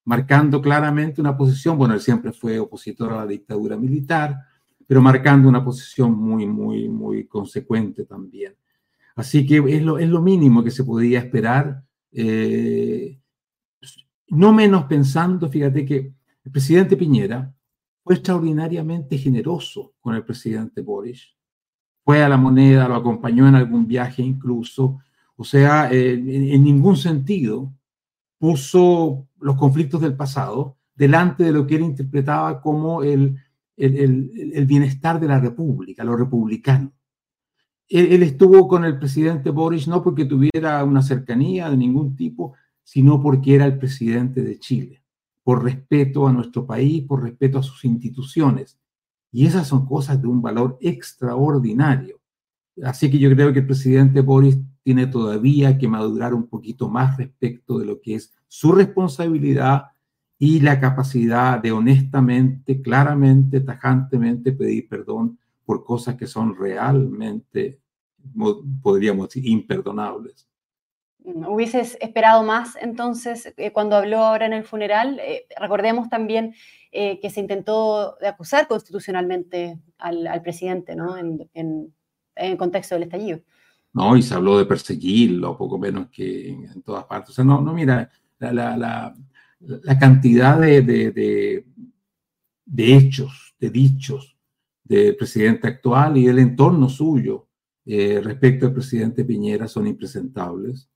marcando 0.05 0.61
claramente 0.61 1.19
una 1.19 1.35
posición, 1.35 1.77
bueno, 1.77 1.95
él 1.95 1.99
siempre 1.99 2.31
fue 2.31 2.59
opositor 2.59 3.11
a 3.11 3.17
la 3.17 3.27
dictadura 3.27 3.75
militar, 3.75 4.37
pero 4.87 5.01
marcando 5.01 5.49
una 5.49 5.63
posición 5.63 6.17
muy, 6.17 6.45
muy, 6.45 6.89
muy 6.89 7.25
consecuente 7.27 8.05
también. 8.05 8.55
Así 9.15 9.45
que 9.45 9.57
es 9.67 9.81
lo, 9.81 9.97
es 9.97 10.09
lo 10.09 10.21
mínimo 10.21 10.63
que 10.63 10.71
se 10.71 10.83
podía 10.83 11.19
esperar, 11.19 11.83
eh, 12.11 13.17
no 14.29 14.53
menos 14.53 14.85
pensando, 14.85 15.49
fíjate 15.49 15.85
que 15.85 16.13
el 16.43 16.51
presidente 16.51 16.97
Piñera 16.97 17.53
fue 18.03 18.15
extraordinariamente 18.15 19.17
generoso 19.17 19.93
con 19.99 20.15
el 20.15 20.23
presidente 20.23 20.81
Boris. 20.81 21.35
Fue 22.03 22.23
a 22.23 22.29
la 22.29 22.37
moneda, 22.37 22.87
lo 22.87 22.95
acompañó 22.95 23.47
en 23.47 23.55
algún 23.55 23.87
viaje 23.87 24.21
incluso. 24.21 24.99
O 25.35 25.43
sea, 25.43 25.89
en, 25.91 26.63
ningún 26.63 26.97
sentido 26.97 27.73
puso 28.37 29.27
los 29.39 29.55
conflictos 29.55 30.01
del 30.01 30.15
pasado 30.15 30.77
delante 30.93 31.43
de 31.43 31.51
lo 31.51 31.65
que 31.65 31.75
él 31.77 31.81
interpretaba 31.81 32.61
como 32.61 33.01
el, 33.01 33.37
el, 33.77 34.65
bienestar 34.65 35.19
de 35.19 35.27
la 35.27 35.39
República, 35.39 36.03
lo 36.03 36.15
republicano 36.15 36.93
él, 37.87 38.23
estuvo 38.23 38.67
con 38.67 38.83
el 38.85 38.97
presidente 38.97 39.49
Boris 39.49 39.87
no 39.87 40.01
porque 40.01 40.25
tuviera 40.25 40.83
una 40.83 41.01
cercanía 41.01 41.69
de 41.69 41.77
ningún 41.77 42.15
tipo, 42.15 42.53
sino 42.83 43.21
porque 43.21 43.55
era 43.55 43.65
el 43.65 43.77
presidente 43.77 44.41
de 44.41 44.59
Chile, 44.59 45.03
por 45.43 45.63
respeto 45.63 46.27
a 46.27 46.33
nuestro 46.33 46.65
país, 46.65 47.03
por 47.03 47.23
respeto 47.23 47.59
a 47.59 47.63
sus 47.63 47.85
instituciones. 47.85 48.79
Y 49.31 49.45
esas 49.45 49.67
son 49.67 49.85
cosas 49.85 50.21
de 50.21 50.27
un 50.27 50.41
valor 50.41 50.77
extraordinario. 50.81 52.19
Así 52.83 53.09
que 53.09 53.19
yo 53.19 53.29
creo 53.29 53.53
que 53.53 53.59
el 53.59 53.65
presidente 53.65 54.21
Boris 54.21 54.57
tiene 54.83 55.07
todavía 55.07 55.77
que 55.77 55.87
madurar 55.87 56.33
un 56.33 56.47
poquito 56.47 56.89
más 56.89 57.17
respecto 57.17 57.79
de 57.79 57.85
lo 57.85 58.01
que 58.01 58.15
es 58.15 58.33
su 58.47 58.71
responsabilidad 58.71 59.85
y 60.37 60.59
la 60.59 60.79
capacidad 60.79 61.59
de 61.59 61.71
honestamente, 61.71 62.81
claramente, 62.81 63.61
tajantemente 63.61 64.51
pedir 64.51 64.87
perdón 64.89 65.39
por 65.65 65.83
cosas 65.83 66.15
que 66.15 66.27
son 66.27 66.55
realmente, 66.55 67.79
podríamos 68.81 69.29
decir, 69.29 69.47
imperdonables. 69.47 70.47
¿Hubieses 71.23 71.97
esperado 72.01 72.43
más 72.43 72.75
entonces 72.79 73.51
eh, 73.57 73.71
cuando 73.71 73.95
habló 73.95 74.19
ahora 74.19 74.45
en 74.45 74.53
el 74.53 74.63
funeral? 74.63 75.19
Eh, 75.19 75.47
recordemos 75.59 76.07
también 76.07 76.53
eh, 76.91 77.19
que 77.19 77.31
se 77.31 77.39
intentó 77.39 78.15
acusar 78.23 78.67
constitucionalmente 78.67 79.79
al, 79.97 80.41
presidente 80.43 80.95
¿no? 80.95 81.17
en, 81.17 81.93
el 82.35 82.57
contexto 82.57 82.93
del 82.93 83.03
estallido. 83.03 83.39
No, 83.93 84.15
y 84.15 84.21
se 84.21 84.35
habló 84.35 84.57
de 84.57 84.65
perseguirlo, 84.65 85.57
poco 85.57 85.79
menos 85.79 86.09
que 86.09 86.49
en, 86.49 86.83
todas 86.83 87.05
partes. 87.05 87.31
O 87.31 87.33
sea, 87.33 87.45
no, 87.45 87.61
no 87.61 87.73
mira, 87.73 88.11
la, 88.37 88.77
la, 88.77 89.15
cantidad 89.99 90.59
de, 90.59 90.81
de, 90.81 91.65
de 92.65 92.95
hechos, 92.95 93.55
de 93.59 93.69
dichos 93.69 94.37
del 94.83 95.15
presidente 95.15 95.67
actual 95.67 96.17
y 96.17 96.27
el 96.27 96.39
entorno 96.39 96.89
suyo 96.89 97.47
eh, 97.85 98.19
respecto 98.23 98.65
al 98.65 98.73
presidente 98.73 99.25
Piñera 99.25 99.67
son 99.67 99.87
impresentables. 99.87 100.89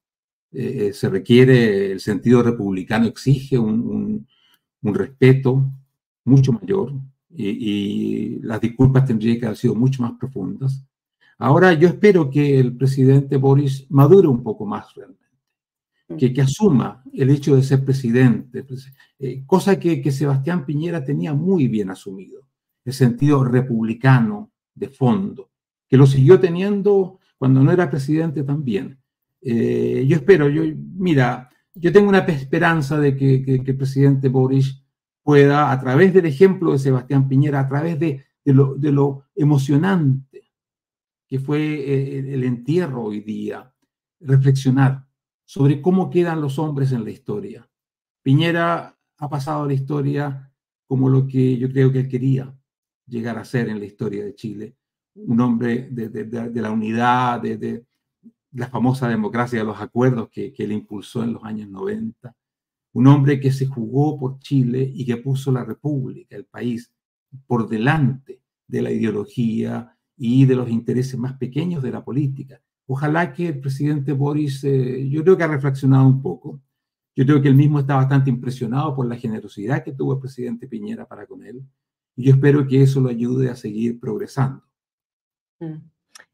Eh, 0.51 0.87
eh, 0.87 0.93
se 0.93 1.09
requiere, 1.09 1.91
el 1.91 1.99
sentido 1.99 2.41
republicano 2.41 3.05
exige 3.05 3.57
un, 3.59 4.27
un, 4.81 4.95
respeto 4.95 5.71
mucho 6.25 6.51
mayor 6.53 6.93
y, 7.29 7.49
y, 7.49 8.39
las 8.39 8.59
disculpas 8.59 9.05
tendrían 9.05 9.39
que 9.39 9.45
haber 9.45 9.57
sido 9.57 9.75
mucho 9.75 10.01
más 10.01 10.13
profundas. 10.19 10.83
Ahora 11.37 11.73
yo 11.73 11.87
espero 11.87 12.29
que 12.31 12.59
el 12.59 12.75
presidente 12.75 13.37
Boris 13.37 13.85
madure 13.89 14.27
un 14.27 14.41
poco 14.41 14.65
más 14.65 14.93
realmente, 14.95 15.25
que, 16.17 16.41
asuma 16.41 17.03
el 17.13 17.29
hecho 17.29 17.55
de 17.55 17.63
ser 17.63 17.85
presidente, 17.85 18.63
pues, 18.63 18.91
cosa 19.45 19.79
que, 19.79 20.01
que 20.01 20.11
Sebastián 20.11 20.65
Piñera 20.65 21.03
tenía 21.03 21.33
muy 21.33 21.67
bien 21.67 21.89
asumido 21.91 22.41
el 22.85 22.93
sentido 22.93 23.43
republicano 23.43 24.51
de 24.73 24.89
fondo, 24.89 25.51
que 25.87 25.97
lo 25.97 26.07
siguió 26.07 26.39
teniendo 26.39 27.19
cuando 27.37 27.63
no 27.63 27.71
era 27.71 27.89
presidente 27.89 28.43
también. 28.43 28.99
Eh, 29.41 30.05
yo 30.07 30.17
espero, 30.17 30.49
yo, 30.49 30.63
mira, 30.95 31.49
yo 31.73 31.91
tengo 31.91 32.09
una 32.09 32.19
esperanza 32.19 32.99
de 32.99 33.15
que, 33.15 33.43
el 33.65 33.77
presidente 33.77 34.27
Boris 34.27 34.83
pueda, 35.23 35.71
a 35.71 35.79
través 35.79 36.13
del 36.13 36.25
ejemplo 36.25 36.71
de 36.71 36.79
Sebastián 36.79 37.27
Piñera, 37.27 37.61
a 37.61 37.67
través 37.67 37.99
de, 37.99 38.25
lo, 38.45 39.25
emocionante 39.35 40.51
que 41.27 41.39
fue 41.39 41.59
eh, 41.59 42.33
el 42.33 42.43
entierro 42.43 43.03
hoy 43.03 43.21
día, 43.21 43.71
reflexionar 44.19 45.05
sobre 45.49 45.81
cómo 45.81 46.11
quedan 46.11 46.41
los 46.41 46.59
hombres 46.59 46.91
en 46.91 47.03
la 47.03 47.09
historia. 47.09 47.67
Piñera 48.21 48.95
ha 49.17 49.29
pasado 49.31 49.65
la 49.65 49.73
historia 49.73 50.53
como 50.85 51.09
lo 51.09 51.25
que 51.25 51.57
yo 51.57 51.71
creo 51.71 51.91
que 51.91 52.01
él 52.01 52.07
quería, 52.07 52.55
llegar 53.07 53.35
a 53.39 53.43
ser 53.43 53.67
en 53.67 53.79
la 53.79 53.85
historia 53.85 54.23
de 54.23 54.35
Chile. 54.35 54.75
Un 55.15 55.41
hombre 55.41 55.89
de, 55.89 56.61
la 56.61 56.69
unidad, 56.69 57.41
de, 57.41 57.83
la 58.51 58.67
famosa 58.67 59.09
democracia 59.09 59.57
de 59.57 59.65
los 59.65 59.81
acuerdos 59.81 60.29
que, 60.29 60.53
que 60.53 60.65
él 60.65 60.71
impulsó 60.71 61.23
en 61.23 61.33
los 61.33 61.43
años 61.43 61.67
90. 61.67 62.31
Un 62.93 63.07
hombre 63.07 63.39
que 63.39 63.51
se 63.51 63.65
jugó 63.65 64.19
por 64.19 64.37
Chile 64.37 64.91
y 64.93 65.03
que 65.03 65.17
puso 65.17 65.51
la 65.51 65.65
república, 65.65 66.35
el 66.35 66.45
país, 66.45 66.93
por 67.47 67.67
delante 67.67 68.43
de 68.67 68.83
la 68.83 68.91
ideología 68.91 69.97
y 70.15 70.45
de 70.45 70.55
los 70.55 70.69
intereses 70.69 71.17
más 71.17 71.33
pequeños 71.39 71.81
de 71.81 71.91
la 71.91 72.05
política. 72.05 72.61
Ojalá 72.91 73.31
que 73.33 73.49
el 73.49 73.59
presidente 73.59 74.13
Boris, 74.13 74.63
eh, 74.63 75.07
yo 75.07 75.21
creo 75.21 75.37
que 75.37 75.43
ha 75.43 75.47
reflexionado 75.47 76.07
un 76.07 76.23
poco. 76.23 76.59
Yo 77.15 77.23
creo 77.23 77.39
que 77.39 77.47
él 77.47 77.53
mismo 77.53 77.79
está 77.79 77.95
bastante 77.95 78.31
impresionado 78.31 78.95
por 78.95 79.05
la 79.05 79.15
generosidad 79.15 79.83
que 79.83 79.91
tuvo 79.91 80.13
el 80.13 80.19
presidente 80.19 80.67
Piñera 80.67 81.07
para 81.07 81.27
con 81.27 81.45
él. 81.45 81.61
Y 82.15 82.23
yo 82.23 82.33
espero 82.33 82.65
que 82.65 82.81
eso 82.81 82.99
lo 82.99 83.09
ayude 83.09 83.51
a 83.51 83.55
seguir 83.55 83.99
progresando. 83.99 84.63
Mm. 85.59 85.75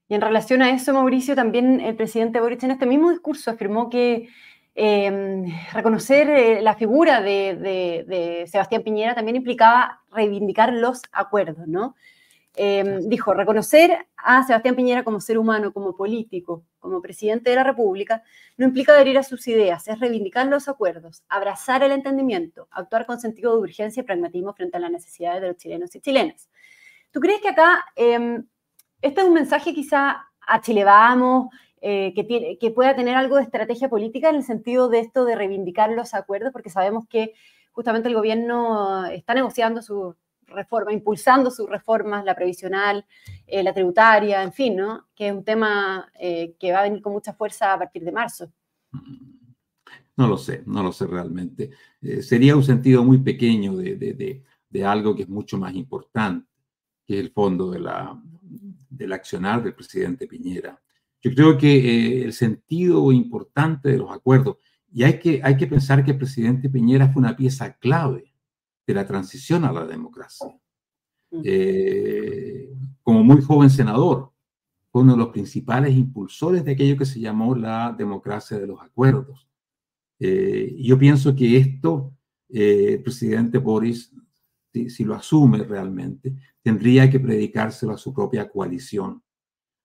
Y 0.08 0.16
en 0.16 0.22
relación 0.22 0.62
a 0.62 0.70
eso, 0.70 0.94
Mauricio, 0.94 1.36
también 1.36 1.82
el 1.82 1.98
presidente 1.98 2.40
Boric 2.40 2.64
en 2.64 2.72
este 2.72 2.86
mismo 2.86 3.10
discurso 3.10 3.52
afirmó 3.52 3.90
que 3.90 4.30
em, 4.76 5.44
reconocer 5.74 6.30
eh, 6.30 6.62
la 6.62 6.76
figura 6.76 7.22
de, 7.22 8.06
de, 8.08 8.48
Sebastián 8.48 8.84
Piñera 8.84 9.14
también 9.14 9.36
implicaba 9.36 10.04
reivindicar 10.10 10.72
los 10.72 11.02
acuerdos, 11.12 11.68
¿no? 11.68 11.96
Em, 12.58 13.10
dijo, 13.10 13.34
reconocer 13.34 14.08
a 14.16 14.44
Sebastián 14.44 14.76
Piñera 14.76 15.04
como 15.04 15.20
ser 15.20 15.38
humano, 15.38 15.74
como 15.74 15.94
político, 15.96 16.64
como 16.80 17.02
presidente 17.02 17.50
de 17.50 17.58
la 17.58 17.66
República, 17.66 18.24
no 18.56 18.66
implica 18.66 18.94
adherir 18.94 19.18
a 19.18 19.24
sus 19.24 19.46
ideas, 19.48 19.88
es 19.90 20.00
reivindicar 20.00 20.48
los 20.48 20.70
acuerdos, 20.70 21.24
abrazar 21.28 21.84
el 21.84 21.92
entendimiento, 21.92 22.70
actuar 22.72 23.06
con 23.06 23.20
sentido 23.20 23.54
de 23.54 23.60
urgencia 23.60 24.02
y 24.02 24.04
pragmatismo 24.06 24.54
frente 24.54 24.78
a 24.78 24.80
las 24.80 24.92
necesidades 24.92 25.42
de 25.42 25.48
los 25.50 25.58
chilenos 25.58 25.94
y 25.96 26.00
chilenas. 26.00 26.50
¿Tú 27.12 27.20
crees 27.20 27.42
que 27.42 27.50
acá 27.50 27.84
este 27.96 29.22
es 29.22 29.28
un 29.28 29.34
mensaje 29.34 29.74
quizá 29.74 30.26
a 30.48 30.62
Chile 30.62 30.86
Vamos, 30.86 31.50
eh, 31.82 32.14
que, 32.16 32.58
que 32.58 32.72
pueda 32.72 32.96
tener 32.96 33.16
algo 33.16 33.36
de 33.36 33.44
estrategia 33.44 33.90
política 33.90 34.30
en 34.30 34.38
el 34.38 34.44
sentido 34.44 34.88
de 34.88 35.00
esto 35.00 35.26
de 35.26 35.36
reivindicar 35.36 35.92
los 35.92 36.14
acuerdos? 36.14 36.54
Porque 36.54 36.70
sabemos 36.70 37.06
que 37.08 37.34
justamente 37.74 38.08
el 38.08 38.16
gobierno 38.16 39.06
está 39.08 39.34
negociando 39.34 39.82
su 39.82 40.16
reforma, 40.48 40.94
impulsando 40.94 41.52
sus 41.52 41.70
reformas, 41.70 42.24
la 42.26 42.36
previsional, 42.36 43.06
eh, 43.46 43.64
la 43.64 43.74
tributaria, 43.74 44.44
en 44.44 44.54
fin, 44.54 44.76
¿no? 44.76 45.08
Que 45.16 45.28
es 45.28 45.34
un 45.34 45.44
tema 45.44 46.12
eh, 46.20 46.56
que 46.60 46.72
va 46.72 46.80
a 46.80 46.84
venir 46.84 47.02
con 47.02 47.14
mucha 47.14 47.34
fuerza 47.34 47.74
a 47.74 47.80
partir 47.80 48.04
de 48.04 48.12
marzo. 48.12 48.52
No 50.18 50.28
lo 50.28 50.38
sé, 50.38 50.64
no 50.66 50.82
lo 50.82 50.92
sé 50.92 51.08
realmente. 51.08 51.72
Eh, 52.02 52.22
sería 52.22 52.56
un 52.56 52.64
sentido 52.64 53.04
muy 53.04 53.20
pequeño 53.20 53.76
de, 53.76 53.96
de, 53.96 54.44
de, 54.70 54.86
algo 54.86 55.16
que 55.16 55.24
es 55.24 55.30
mucho 55.30 55.58
más 55.58 55.74
importante, 55.76 56.48
que 57.06 57.16
es 57.16 57.20
el 57.20 57.32
fondo 57.32 57.72
de 57.72 57.80
la, 57.80 58.22
del 58.90 59.14
accionar 59.14 59.64
del 59.64 59.76
presidente 59.76 60.28
Piñera. 60.28 60.82
Yo 61.22 61.34
creo 61.34 61.58
que 61.58 62.24
el 62.24 62.34
sentido 62.34 63.12
importante 63.12 63.90
de 63.90 63.98
los 63.98 64.12
acuerdos, 64.12 64.58
y 64.92 65.04
hay 65.04 65.20
que, 65.20 65.42
hay 65.44 65.58
que 65.58 65.68
pensar 65.68 66.06
que 66.06 66.12
el 66.12 66.18
presidente 66.18 66.70
Piñera 66.70 67.10
fue 67.10 67.22
una 67.22 67.36
pieza 67.36 67.74
clave 67.78 68.35
de 68.86 68.94
la 68.94 69.06
transición 69.06 69.66
a 69.66 69.72
la 69.72 69.86
democracia. 69.86 70.48
Eh, 71.44 72.70
como 73.02 73.24
muy 73.24 73.42
joven 73.42 73.70
senador, 73.70 74.32
fue 74.92 75.02
uno 75.02 75.14
de 75.14 75.20
los 75.20 75.30
principales 75.30 75.96
impulsores 75.96 76.64
de 76.64 76.72
aquello 76.72 76.98
que 76.98 77.06
se 77.06 77.20
llamó 77.20 77.56
la 77.56 77.94
democracia 77.98 78.58
de 78.58 78.68
los 78.68 78.82
acuerdos. 78.82 79.48
Eh, 80.20 80.76
yo 80.80 80.98
pienso 80.98 81.36
que 81.36 81.58
esto, 81.58 82.14
eh, 82.50 82.94
el 82.94 83.04
presidente 83.04 83.58
Boris, 83.58 84.14
si, 84.72 84.90
si, 84.90 85.04
lo 85.04 85.16
asume 85.16 85.64
realmente, 85.64 86.34
tendría 86.62 87.10
que 87.10 87.20
predicárselo 87.20 87.94
a 87.94 87.98
su 87.98 88.14
propia 88.14 88.50
coalición, 88.50 89.22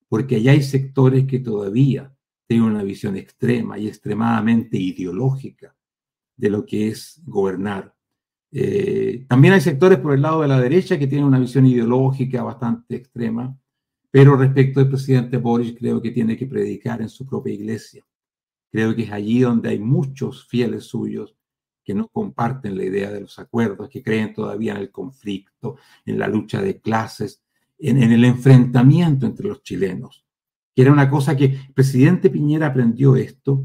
porque 0.09 0.37
allá 0.37 0.52
hay 0.52 0.62
sectores 0.62 1.26
que 1.26 1.40
todavía 1.40 2.14
tienen 2.47 2.66
una 2.66 2.83
visión 2.83 3.16
extrema 3.16 3.78
y 3.78 3.88
extremadamente 3.88 4.76
ideológica 4.76 5.76
de 6.37 6.50
lo 6.50 6.64
que 6.64 6.88
es 6.88 7.21
gobernar. 7.25 7.95
Eh, 8.52 9.26
también 9.28 9.54
hay 9.54 9.61
sectores 9.61 9.99
por 9.99 10.14
el 10.14 10.23
lado 10.23 10.42
de 10.42 10.49
la 10.49 10.61
derecha 10.61 10.99
que 10.99 11.07
tienen 11.07 11.26
una 11.26 11.38
visión 11.38 11.66
ideológica 11.66 12.42
bastante 12.42 12.97
extrema, 12.97 13.57
pero 14.11 14.37
respecto 14.37 14.80
del 14.80 14.88
presidente 14.88 15.37
Boris 15.37 15.75
creo 15.78 16.02
que 16.02 16.11
tiene 16.11 16.37
que 16.37 16.47
predicar 16.47 17.00
en 17.00 17.09
su 17.09 17.26
propia 17.26 17.54
iglesia. 17.54 18.04
Creo 18.73 18.95
que 18.95 19.02
es 19.02 19.12
allí 19.12 19.40
donde 19.40 19.71
hay 19.71 19.78
muchos 19.78 20.47
fieles 20.47 20.85
suyos 20.85 21.37
que 21.85 21.95
no 21.95 22.09
comparten 22.09 22.76
la 22.76 22.85
idea 22.85 23.11
de 23.11 23.21
los 23.21 23.38
acuerdos, 23.38 23.88
que 23.88 24.02
creen 24.02 24.35
todavía 24.35 24.73
en 24.73 24.78
el 24.78 24.90
conflicto, 24.90 25.76
en 26.04 26.19
la 26.19 26.28
lucha 26.28 26.61
de 26.61 26.80
clases, 26.80 27.42
en, 27.78 28.02
el 28.02 28.25
enfrentamiento 28.25 29.26
entre 29.26 29.49
los 29.49 29.62
chilenos, 29.62 30.25
que 30.75 30.83
era 30.83 30.92
una 30.92 31.09
cosa 31.09 31.37
que 31.37 31.47
el 31.47 31.73
presidente 31.75 32.30
Piñera 32.30 32.66
aprendió 32.66 33.16
esto 33.16 33.64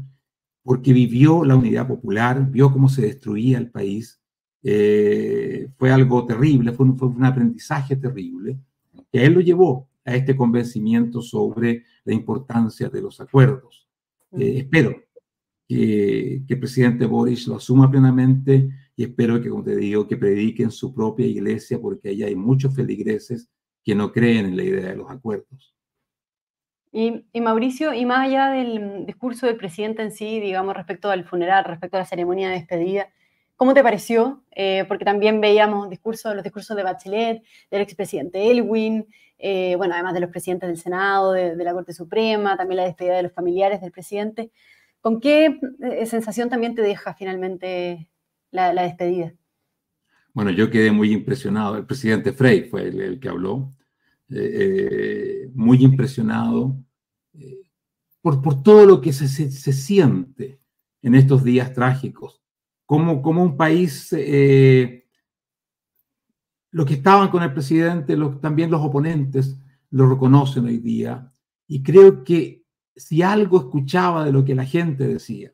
porque 0.62 0.92
vivió 0.92 1.44
la 1.44 1.54
unidad 1.54 1.86
popular, 1.86 2.50
vio 2.50 2.72
cómo 2.72 2.88
se 2.88 3.02
destruía 3.02 3.58
el 3.58 3.70
país 3.70 4.20
eh, 4.68 5.68
fue 5.76 5.92
algo 5.92 6.26
terrible, 6.26 6.72
fue 6.72 6.86
un, 6.86 6.98
fue 6.98 7.06
un, 7.06 7.24
aprendizaje 7.24 7.94
terrible, 7.94 8.58
que 9.12 9.20
a 9.20 9.22
él 9.22 9.34
lo 9.34 9.40
llevó 9.40 9.88
a 10.04 10.16
este 10.16 10.34
convencimiento 10.34 11.22
sobre 11.22 11.84
la 12.04 12.12
importancia 12.12 12.88
de 12.88 13.00
los 13.00 13.20
acuerdos. 13.20 13.88
Eh, 14.32 14.54
espero 14.58 14.96
que, 15.68 16.42
que, 16.48 16.54
el 16.54 16.58
presidente 16.58 17.06
Boris 17.06 17.46
lo 17.46 17.54
asuma 17.54 17.88
plenamente 17.88 18.68
y 18.96 19.04
espero 19.04 19.40
que, 19.40 19.50
como 19.50 19.62
te 19.62 19.76
digo, 19.76 20.08
que 20.08 20.16
predique 20.16 20.64
en 20.64 20.72
su 20.72 20.92
propia 20.92 21.26
iglesia, 21.26 21.80
porque 21.80 22.08
allá 22.08 22.26
hay 22.26 22.34
muchos 22.34 22.74
feligreses 22.74 23.48
que 23.84 23.94
no 23.94 24.10
creen 24.10 24.46
en 24.46 24.56
la 24.56 24.64
idea 24.64 24.88
de 24.88 24.96
los 24.96 25.08
acuerdos. 25.08 25.76
Y, 26.90 27.24
y, 27.32 27.40
Mauricio, 27.40 27.94
y 27.94 28.04
más 28.04 28.26
allá 28.26 28.50
del 28.50 29.06
discurso 29.06 29.46
del 29.46 29.58
presidente 29.58 30.02
en 30.02 30.10
sí, 30.10 30.40
digamos, 30.40 30.74
respecto 30.74 31.08
al 31.08 31.24
funeral, 31.24 31.64
respecto 31.64 31.98
a 31.98 32.00
la 32.00 32.06
ceremonia 32.06 32.48
de 32.48 32.54
despedida, 32.56 33.12
¿Cómo 33.56 33.72
te 33.72 33.82
pareció? 33.82 34.44
Eh, 34.54 34.84
porque 34.86 35.06
también 35.06 35.40
veíamos 35.40 35.88
discursos, 35.88 36.34
los 36.34 36.44
discursos 36.44 36.76
de 36.76 36.82
Bachelet, 36.82 37.42
del 37.70 37.80
expresidente 37.80 38.50
Elwin, 38.50 39.06
eh, 39.38 39.76
bueno, 39.76 39.94
además 39.94 40.12
de 40.12 40.20
los 40.20 40.30
presidentes 40.30 40.68
del 40.68 40.78
Senado, 40.78 41.32
de, 41.32 41.56
la 41.56 41.72
Corte 41.72 41.94
Suprema, 41.94 42.56
también 42.56 42.76
la 42.76 42.84
despedida 42.84 43.16
de 43.16 43.22
los 43.22 43.32
familiares 43.32 43.80
del 43.80 43.92
presidente. 43.92 44.50
¿Con 45.00 45.20
qué 45.20 45.58
eh, 45.82 46.06
sensación 46.06 46.50
también 46.50 46.74
te 46.74 46.82
deja 46.82 47.14
finalmente 47.14 48.10
la, 48.50 48.72
despedida? 48.74 49.32
Bueno, 50.34 50.50
yo 50.50 50.70
quedé 50.70 50.90
muy 50.90 51.12
impresionado. 51.12 51.76
El 51.76 51.86
presidente 51.86 52.32
Frey 52.32 52.64
fue 52.64 52.88
el, 52.88 53.00
el 53.00 53.20
que 53.20 53.28
habló. 53.28 53.72
Eh, 54.28 55.48
muy 55.54 55.84
impresionado 55.84 56.76
por, 58.20 58.42
por, 58.42 58.60
todo 58.64 58.84
lo 58.84 59.00
que 59.00 59.12
se, 59.12 59.28
se, 59.28 59.52
se 59.52 59.72
siente 59.72 60.58
en 61.00 61.14
estos 61.14 61.44
días 61.44 61.72
trágicos 61.72 62.42
como, 62.86 63.20
como 63.20 63.42
un 63.42 63.56
país, 63.56 64.12
eh, 64.12 65.06
los 66.70 66.86
que 66.86 66.94
estaban 66.94 67.28
con 67.28 67.42
el 67.42 67.52
presidente, 67.52 68.16
también 68.40 68.70
los 68.70 68.80
oponentes, 68.80 69.58
lo 69.90 70.08
reconocen 70.08 70.66
hoy 70.66 70.78
día. 70.78 71.32
Y 71.66 71.82
creo 71.82 72.22
que 72.22 72.64
si 72.94 73.22
algo 73.22 73.58
escuchaba 73.58 74.24
de 74.24 74.32
lo 74.32 74.44
que 74.44 74.54
la 74.54 74.64
gente 74.64 75.06
decía, 75.06 75.52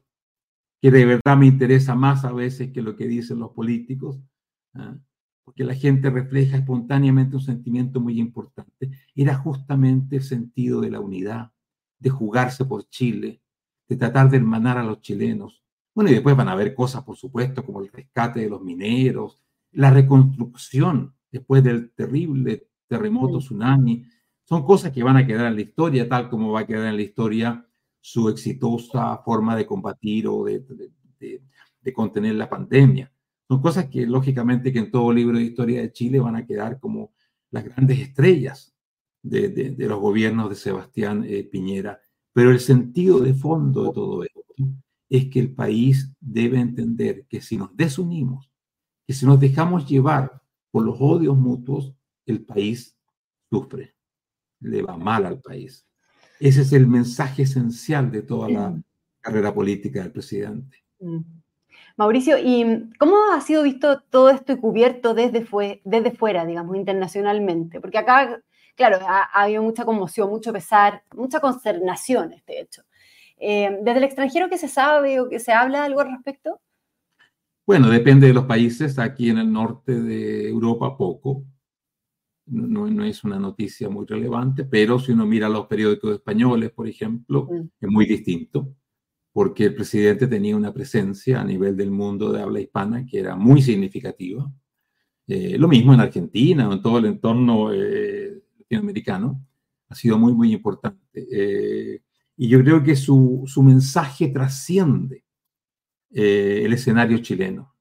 que 0.80 0.90
de 0.90 1.06
verdad 1.06 1.36
me 1.36 1.46
interesa 1.46 1.94
más 1.94 2.24
a 2.24 2.32
veces 2.32 2.70
que 2.72 2.82
lo 2.82 2.96
que 2.96 3.06
dicen 3.06 3.38
los 3.38 3.52
políticos, 3.52 4.20
¿eh? 4.74 4.96
porque 5.44 5.64
la 5.64 5.74
gente 5.74 6.10
refleja 6.10 6.58
espontáneamente 6.58 7.36
un 7.36 7.42
sentimiento 7.42 8.00
muy 8.00 8.18
importante, 8.18 8.90
era 9.14 9.36
justamente 9.36 10.16
el 10.16 10.22
sentido 10.22 10.80
de 10.80 10.90
la 10.90 11.00
unidad, 11.00 11.52
de 11.98 12.10
jugarse 12.10 12.64
por 12.64 12.88
Chile, 12.88 13.40
de 13.88 13.96
tratar 13.96 14.28
de 14.28 14.38
hermanar 14.38 14.78
a 14.78 14.82
los 14.82 15.00
chilenos, 15.00 15.61
bueno, 15.94 16.10
y 16.10 16.14
después 16.14 16.36
van 16.36 16.48
a 16.48 16.52
haber 16.52 16.74
cosas, 16.74 17.02
por 17.04 17.16
supuesto, 17.16 17.64
como 17.64 17.82
el 17.82 17.88
rescate 17.88 18.40
de 18.40 18.48
los 18.48 18.62
mineros, 18.62 19.42
la 19.72 19.90
reconstrucción 19.90 21.14
después 21.30 21.62
del 21.62 21.92
terrible 21.92 22.68
terremoto, 22.86 23.38
tsunami. 23.38 24.04
Son 24.44 24.64
cosas 24.64 24.92
que 24.92 25.02
van 25.02 25.16
a 25.16 25.26
quedar 25.26 25.46
en 25.46 25.54
la 25.54 25.60
historia, 25.60 26.08
tal 26.08 26.28
como 26.28 26.52
va 26.52 26.60
a 26.60 26.66
quedar 26.66 26.86
en 26.88 26.96
la 26.96 27.02
historia 27.02 27.66
su 28.00 28.28
exitosa 28.28 29.18
forma 29.18 29.56
de 29.56 29.66
combatir 29.66 30.26
o 30.28 30.44
de, 30.44 30.60
de, 30.60 30.90
de, 31.18 31.42
de 31.80 31.92
contener 31.92 32.34
la 32.34 32.48
pandemia. 32.50 33.12
Son 33.48 33.60
cosas 33.60 33.86
que, 33.88 34.06
lógicamente, 34.06 34.72
que 34.72 34.78
en 34.78 34.90
todo 34.90 35.12
libro 35.12 35.38
de 35.38 35.44
historia 35.44 35.80
de 35.82 35.92
Chile 35.92 36.20
van 36.20 36.36
a 36.36 36.46
quedar 36.46 36.80
como 36.80 37.12
las 37.50 37.64
grandes 37.64 37.98
estrellas 38.00 38.74
de, 39.22 39.48
de 39.50 39.86
los 39.86 40.00
gobiernos 40.00 40.48
de 40.48 40.56
Sebastián 40.56 41.24
eh, 41.26 41.44
Piñera. 41.44 42.00
Pero 42.32 42.50
el 42.50 42.60
sentido 42.60 43.20
de 43.20 43.34
fondo 43.34 43.84
de 43.84 43.92
todo 43.92 44.24
esto 44.24 44.41
es 45.12 45.28
que 45.28 45.40
el 45.40 45.54
país 45.54 46.10
debe 46.20 46.58
entender 46.58 47.26
que 47.28 47.42
si 47.42 47.58
nos 47.58 47.76
desunimos, 47.76 48.50
que 49.06 49.12
si 49.12 49.26
nos 49.26 49.38
dejamos 49.38 49.86
llevar 49.86 50.40
por 50.70 50.86
los 50.86 50.96
odios 50.98 51.36
mutuos, 51.36 51.94
el 52.24 52.42
país 52.42 52.96
sufre, 53.50 53.94
le 54.60 54.80
va 54.80 54.96
mal 54.96 55.26
al 55.26 55.38
país. 55.38 55.86
Ese 56.40 56.62
es 56.62 56.72
el 56.72 56.86
mensaje 56.86 57.42
esencial 57.42 58.10
de 58.10 58.22
toda 58.22 58.48
la 58.48 58.82
carrera 59.20 59.52
política 59.52 60.00
del 60.00 60.12
presidente. 60.12 60.78
Mm. 60.98 61.20
Mauricio, 61.98 62.38
¿y 62.38 62.88
cómo 62.98 63.16
ha 63.34 63.40
sido 63.42 63.64
visto 63.64 64.00
todo 64.00 64.30
esto 64.30 64.54
y 64.54 64.56
cubierto 64.56 65.12
desde, 65.12 65.44
fue, 65.44 65.82
desde 65.84 66.12
fuera, 66.12 66.46
digamos, 66.46 66.74
internacionalmente? 66.74 67.82
Porque 67.82 67.98
acá, 67.98 68.40
claro, 68.76 68.96
ha, 69.06 69.24
ha 69.24 69.42
habido 69.42 69.62
mucha 69.62 69.84
conmoción, 69.84 70.30
mucho 70.30 70.54
pesar, 70.54 71.02
mucha 71.14 71.38
consternación, 71.38 72.32
este 72.32 72.62
hecho. 72.62 72.82
Eh, 73.44 73.78
¿Desde 73.82 73.98
el 73.98 74.04
extranjero 74.04 74.48
qué 74.48 74.56
se 74.56 74.68
sabe 74.68 75.18
o 75.18 75.28
que 75.28 75.40
se 75.40 75.50
habla 75.50 75.82
algo 75.82 76.00
al 76.00 76.12
respecto? 76.12 76.60
Bueno, 77.66 77.90
depende 77.90 78.28
de 78.28 78.34
los 78.34 78.44
países. 78.44 79.00
Aquí 79.00 79.30
en 79.30 79.38
el 79.38 79.52
norte 79.52 80.00
de 80.00 80.48
Europa, 80.48 80.96
poco. 80.96 81.44
No, 82.46 82.88
no, 82.88 83.04
es 83.04 83.24
una 83.24 83.40
noticia 83.40 83.88
muy 83.88 84.06
relevante, 84.06 84.64
pero 84.64 84.98
si 84.98 85.12
uno 85.12 85.26
mira 85.26 85.48
los 85.48 85.66
periódicos 85.66 86.14
españoles, 86.14 86.70
por 86.70 86.86
ejemplo, 86.86 87.48
mm. 87.50 87.68
es 87.80 87.88
muy 87.88 88.06
distinto, 88.06 88.74
porque 89.32 89.66
el 89.66 89.74
presidente 89.74 90.28
tenía 90.28 90.56
una 90.56 90.72
presencia 90.72 91.40
a 91.40 91.44
nivel 91.44 91.76
del 91.76 91.90
mundo 91.90 92.30
de 92.32 92.42
habla 92.42 92.60
hispana 92.60 93.04
que 93.06 93.18
era 93.18 93.34
muy 93.34 93.60
significativa. 93.60 94.48
Eh, 95.26 95.56
lo 95.58 95.66
mismo 95.66 95.94
en 95.94 96.00
Argentina 96.00 96.68
o 96.68 96.72
en 96.74 96.82
todo 96.82 96.98
el 96.98 97.06
entorno 97.06 97.72
eh, 97.72 98.42
latinoamericano, 98.58 99.44
ha 99.88 99.94
sido 99.94 100.18
muy, 100.18 100.32
muy 100.32 100.52
importante. 100.52 101.26
Eh, 101.30 102.02
y 102.36 102.48
yo 102.48 102.60
creo 102.60 102.82
que 102.82 102.96
su, 102.96 103.44
su 103.46 103.62
mensaje 103.62 104.28
trasciende 104.28 105.24
eh, 106.10 106.62
el 106.64 106.72
escenario 106.72 107.18
chileno. 107.18 107.74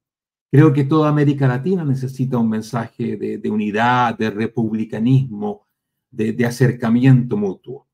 Creo 0.52 0.74
que 0.74 0.84
toda 0.84 1.10
América 1.10 1.48
Latina 1.48 1.86
necesita 1.86 2.38
un 2.38 2.50
mensaje 2.50 3.16
de, 3.16 3.38
de 3.38 3.50
unidad, 3.50 4.18
de 4.18 4.30
republicanismo, 4.30 5.66
de, 6.10 6.34
de, 6.34 6.46
acercamiento 6.46 7.38
mutuo. 7.38 7.88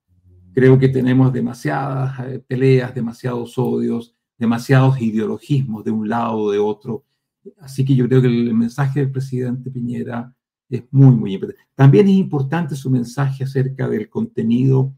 Creo 0.53 0.79
que 0.79 0.89
tenemos 0.89 1.31
demasiadas 1.31 2.19
eh, 2.27 2.43
peleas, 2.45 2.95
demasiados 2.95 3.57
odios, 3.59 4.15
demasiados 4.37 4.99
ideologismos 4.99 5.83
de 5.83 5.91
un 5.91 6.09
lado 6.09 6.37
o 6.37 6.51
de 6.51 6.57
otro. 6.57 7.05
Así 7.59 7.85
que 7.85 7.95
yo 7.95 8.07
creo 8.07 8.21
que 8.21 8.27
el 8.27 8.53
mensaje 8.55 9.01
del 9.01 9.11
presidente 9.11 9.69
Piñera 9.69 10.33
es 10.69 10.83
muy, 10.91 11.15
muy 11.15 11.33
importante. 11.35 11.61
También 11.75 12.07
es 12.07 12.15
importante 12.15 12.75
su 12.75 12.89
mensaje 12.89 13.43
acerca 13.43 13.87
del 13.87 14.09
contenido 14.09 14.95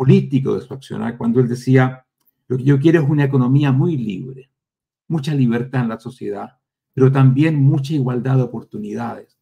político 0.00 0.54
de 0.54 0.62
su 0.62 0.72
accionar, 0.72 1.18
cuando 1.18 1.40
él 1.40 1.46
decía, 1.46 2.06
lo 2.48 2.56
que 2.56 2.64
yo 2.64 2.80
quiero 2.80 3.02
es 3.02 3.06
una 3.06 3.24
economía 3.24 3.70
muy 3.70 3.98
libre, 3.98 4.50
mucha 5.08 5.34
libertad 5.34 5.82
en 5.82 5.90
la 5.90 6.00
sociedad, 6.00 6.56
pero 6.94 7.12
también 7.12 7.62
mucha 7.62 7.92
igualdad 7.92 8.36
de 8.36 8.44
oportunidades. 8.44 9.36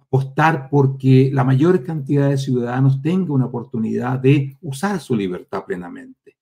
Apostar 0.00 0.68
porque 0.68 1.30
la 1.32 1.44
mayor 1.44 1.84
cantidad 1.84 2.28
de 2.28 2.38
ciudadanos 2.38 3.00
tenga 3.02 3.32
una 3.32 3.44
oportunidad 3.44 4.18
de 4.18 4.58
usar 4.62 4.98
su 4.98 5.14
libertad 5.14 5.64
plenamente. 5.64 6.38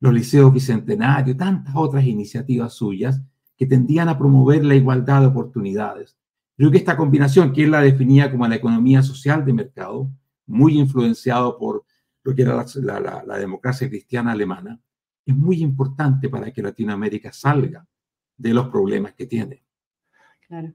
Los 0.00 0.14
liceos 0.14 0.50
bicentenarios, 0.50 1.36
tantas 1.36 1.76
otras 1.76 2.06
iniciativas 2.06 2.72
suyas 2.72 3.20
que 3.54 3.66
tendían 3.66 4.08
a 4.08 4.16
promover 4.16 4.64
la 4.64 4.76
igualdad 4.76 5.20
de 5.20 5.26
oportunidades. 5.26 6.16
Creo 6.56 6.70
que 6.70 6.78
esta 6.78 6.96
combinación, 6.96 7.52
que 7.52 7.64
él 7.64 7.72
la 7.72 7.82
definía 7.82 8.30
como 8.30 8.48
la 8.48 8.56
economía 8.56 9.02
social 9.02 9.44
de 9.44 9.52
mercado, 9.52 10.10
muy 10.46 10.78
influenciado 10.78 11.58
por 11.58 11.84
lo 12.24 12.34
que 12.34 12.42
era 12.42 12.54
la, 12.54 13.00
la, 13.00 13.22
la, 13.24 13.38
democracia 13.38 13.88
cristiana 13.88 14.32
alemana, 14.32 14.80
es 15.24 15.36
muy 15.36 15.62
importante 15.62 16.28
para 16.28 16.50
que 16.50 16.62
Latinoamérica 16.62 17.32
salga 17.32 17.86
de 18.36 18.54
los 18.54 18.68
problemas 18.68 19.12
que 19.14 19.26
tiene. 19.26 19.62
Claro. 20.48 20.72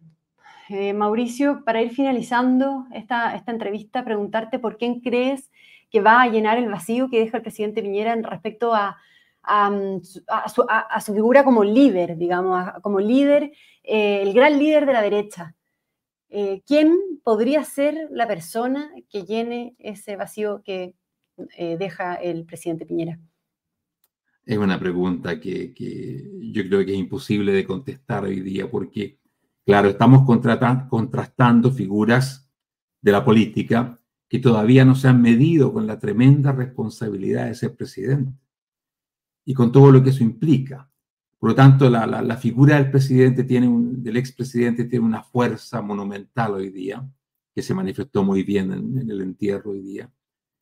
Eh, 0.69 0.93
Mauricio, 0.93 1.63
para 1.65 1.81
ir 1.81 1.91
finalizando 1.91 2.85
esta, 2.93 3.35
esta 3.35 3.51
entrevista, 3.51 4.05
preguntarte 4.05 4.59
por 4.59 4.77
quién 4.77 5.01
crees 5.01 5.51
que 5.89 6.01
va 6.01 6.21
a 6.21 6.27
llenar 6.27 6.59
el 6.59 6.69
vacío 6.69 7.09
que 7.09 7.19
deja 7.19 7.38
el 7.38 7.43
presidente 7.43 7.81
Piñera 7.81 8.13
en 8.13 8.23
respecto 8.23 8.75
a, 8.75 8.97
a, 9.41 10.99
su, 11.01 11.13
figura 11.13 11.43
como 11.43 11.63
líder, 11.63 12.17
digamos, 12.17 12.69
como 12.83 12.99
líder, 12.99 13.51
eh, 13.83 14.21
el 14.21 14.33
gran 14.33 14.59
líder 14.59 14.85
de 14.85 14.93
la 14.93 15.01
derecha. 15.01 15.55
Eh, 16.29 16.62
¿Quién 16.67 16.95
podría 17.23 17.63
ser 17.63 18.07
la 18.12 18.27
persona 18.27 18.91
que 19.09 19.23
llene 19.23 19.75
ese 19.79 20.15
vacío 20.15 20.62
que 20.63 20.93
eh, 21.58 21.78
deja 21.78 22.15
el 22.15 22.45
presidente 22.45 22.86
Piñera? 22.86 23.19
Es 24.45 24.58
una 24.58 24.80
pregunta 24.80 25.39
que, 25.39 25.73
yo 26.41 26.63
creo 26.63 26.86
que 26.86 26.93
es 26.93 26.97
imposible 26.97 27.52
de 27.52 27.65
contestar 27.65 28.23
hoy 28.23 28.39
día 28.39 28.69
porque, 28.69 29.19
claro, 29.65 29.89
estamos 29.89 30.25
contrastando 30.25 31.71
figuras 31.71 32.49
de 33.02 33.12
la 33.12 33.23
política 33.23 33.99
que 34.28 34.39
todavía 34.39 34.86
no 34.86 34.95
se 34.95 35.08
han 35.08 35.21
medido 35.21 35.73
con 35.73 35.88
la 35.88 35.99
tremenda 35.99 36.52
responsabilidad 36.52 37.47
de 37.47 37.56
ser 37.56 37.75
presidente 37.75 38.34
y 39.43 39.54
con 39.54 39.71
todo 39.71 39.91
lo 39.91 40.04
que 40.04 40.12
eso 40.12 40.23
implica. 40.23 40.89
Por 41.39 41.52
lo 41.52 41.56
tanto, 41.56 41.89
la, 41.89 42.38
figura 42.38 42.75
del 42.75 42.91
presidente 42.91 43.43
tiene 43.43 43.67
del 43.97 44.17
expresidente 44.17 44.86
tiene 44.86 45.06
una 45.06 45.23
fuerza 45.23 45.82
monumental 45.82 46.54
hoy 46.54 46.69
día, 46.69 47.10
que 47.56 47.62
se 47.62 47.73
manifestó 47.73 48.23
muy 48.23 48.43
bien 48.43 48.71
en, 48.71 49.10
el 49.10 49.21
entierro 49.21 49.71
hoy 49.71 49.82
día. 49.82 50.12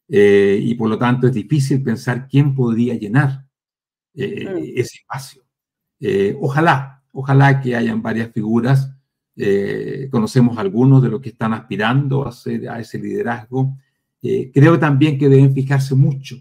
Eh, 0.10 0.60
y 0.62 0.76
por 0.76 0.90
lo 0.90 0.98
tanto 0.98 1.28
es 1.28 1.34
difícil 1.34 1.84
pensar 1.84 2.28
quién 2.28 2.56
podría 2.56 2.96
llenar 2.96 3.48
eh, 4.18 4.50
mm. 4.50 4.80
ese 4.80 5.00
espacio. 5.00 5.44
Eh, 6.00 6.36
ojalá, 6.42 7.04
ojalá 7.12 7.62
que 7.62 7.76
hayan 7.76 8.02
varias 8.02 8.32
figuras. 8.32 8.92
Eh, 9.36 10.08
conocemos 10.12 10.58
algunos 10.58 11.04
de 11.04 11.10
los 11.10 11.22
que 11.22 11.30
están 11.30 11.54
aspirando 11.54 12.26
a, 12.26 12.32
a 12.72 12.80
ese 12.80 13.00
liderazgo. 13.00 13.78
creo 14.54 14.80
también 14.80 15.20
que 15.20 15.30
deben 15.30 15.54
fijarse 15.54 15.94
mucho 15.94 16.38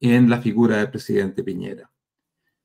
en 0.00 0.28
la 0.28 0.38
figura 0.40 0.76
del 0.76 0.90
presidente 0.90 1.42
Piñera. 1.42 1.90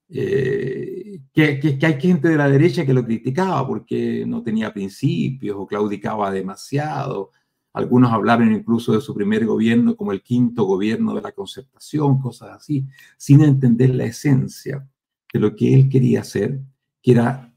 que, 0.09 1.21
que, 1.33 1.79
que, 1.79 1.85
hay 1.85 2.01
gente 2.01 2.27
de 2.27 2.37
la 2.37 2.49
derecha 2.49 2.85
que 2.85 2.93
lo 2.93 3.05
criticaba 3.05 3.65
porque 3.65 4.25
no 4.27 4.43
tenía 4.43 4.73
principios 4.73 5.55
o 5.57 5.65
claudicaba 5.65 6.29
demasiado. 6.31 7.31
Algunos 7.73 8.11
hablaron 8.11 8.53
incluso 8.53 8.93
de 8.93 9.01
su 9.01 9.15
primer 9.15 9.45
gobierno 9.45 9.95
como 9.95 10.11
el 10.11 10.21
quinto 10.21 10.63
gobierno 10.63 11.15
de 11.15 11.21
la 11.21 11.31
concertación, 11.31 12.19
cosas 12.21 12.51
así, 12.51 12.87
sin 13.17 13.41
entender 13.41 13.95
la 13.95 14.05
esencia 14.05 14.87
de 15.33 15.39
lo 15.39 15.55
que 15.55 15.73
él 15.73 15.89
quería 15.89 16.21
hacer, 16.21 16.61
que 17.01 17.11
era 17.11 17.53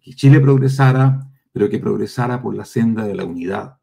que 0.00 0.12
Chile 0.14 0.40
progresara, 0.40 1.30
pero 1.52 1.70
que 1.70 1.78
progresara 1.78 2.42
por 2.42 2.54
la 2.54 2.64
senda 2.64 3.06
de 3.06 3.14
la 3.14 3.24
unidad. 3.24 3.78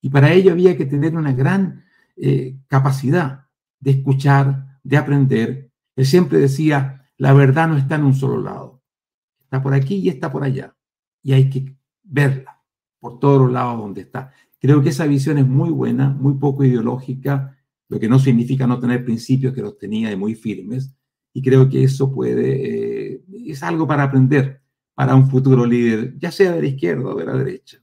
Y 0.00 0.08
para 0.08 0.32
ello 0.32 0.52
había 0.52 0.76
que 0.76 0.86
tener 0.86 1.16
una 1.16 1.32
gran 1.32 1.84
eh, 2.16 2.58
capacidad 2.66 3.46
de 3.78 3.90
escuchar, 3.90 4.78
de 4.82 4.96
aprender. 4.96 5.70
Él 5.94 6.06
siempre 6.06 6.38
decía, 6.38 7.10
la 7.18 7.32
verdad 7.34 7.68
no 7.68 7.76
está 7.76 7.96
en 7.96 8.04
un 8.04 8.14
solo 8.14 8.40
lado, 8.40 8.82
está 9.40 9.62
por 9.62 9.74
aquí 9.74 9.96
y 9.96 10.08
está 10.08 10.32
por 10.32 10.44
allá. 10.44 10.74
Y 11.22 11.34
hay 11.34 11.50
que 11.50 11.76
verla 12.02 12.62
por 12.98 13.18
todos 13.18 13.42
los 13.42 13.52
lados 13.52 13.78
donde 13.78 14.00
está. 14.02 14.32
Creo 14.66 14.82
que 14.82 14.88
esa 14.88 15.06
visión 15.06 15.38
es 15.38 15.46
muy 15.46 15.70
buena, 15.70 16.08
muy 16.10 16.34
poco 16.34 16.64
ideológica, 16.64 17.56
lo 17.88 18.00
que 18.00 18.08
no 18.08 18.18
significa 18.18 18.66
no 18.66 18.80
tener 18.80 19.04
principios 19.04 19.54
que 19.54 19.62
los 19.62 19.78
tenía 19.78 20.10
y 20.10 20.16
muy 20.16 20.34
firmes. 20.34 20.92
Y 21.32 21.40
creo 21.40 21.68
que 21.68 21.84
eso 21.84 22.12
puede, 22.12 23.12
eh, 23.14 23.22
es 23.46 23.62
algo 23.62 23.86
para 23.86 24.02
aprender 24.02 24.60
para 24.92 25.14
un 25.14 25.30
futuro 25.30 25.64
líder, 25.64 26.18
ya 26.18 26.32
sea 26.32 26.50
de 26.50 26.62
la 26.62 26.66
izquierda 26.66 27.10
o 27.10 27.14
de 27.14 27.24
la 27.24 27.34
derecha. 27.34 27.78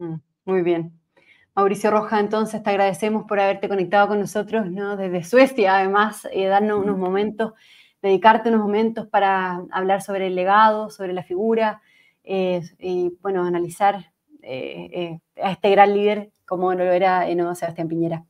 Mm, 0.00 0.14
muy 0.46 0.62
bien. 0.62 0.98
Mauricio 1.54 1.92
Roja, 1.92 2.18
entonces 2.18 2.60
te 2.60 2.70
agradecemos 2.70 3.24
por 3.28 3.38
haberte 3.38 3.68
conectado 3.68 4.08
con 4.08 4.18
nosotros 4.18 4.68
¿no? 4.68 4.96
desde 4.96 5.22
Suecia, 5.22 5.76
además, 5.76 6.26
eh, 6.32 6.46
darnos 6.46 6.82
unos 6.82 6.98
momentos, 6.98 7.52
dedicarte 8.02 8.48
unos 8.48 8.62
momentos 8.62 9.06
para 9.06 9.62
hablar 9.70 10.02
sobre 10.02 10.26
el 10.26 10.34
legado, 10.34 10.90
sobre 10.90 11.12
la 11.12 11.22
figura 11.22 11.82
eh, 12.24 12.62
y, 12.80 13.16
bueno, 13.22 13.44
analizar 13.44 14.12
eh, 14.46 15.18
a 15.42 15.52
este 15.52 15.70
gran 15.70 15.94
líder 15.94 16.30
como 16.46 16.72
lo 16.72 16.84
era 16.84 17.28
Eno 17.28 17.54
Sebastián 17.54 17.88
Piñera. 17.88 18.24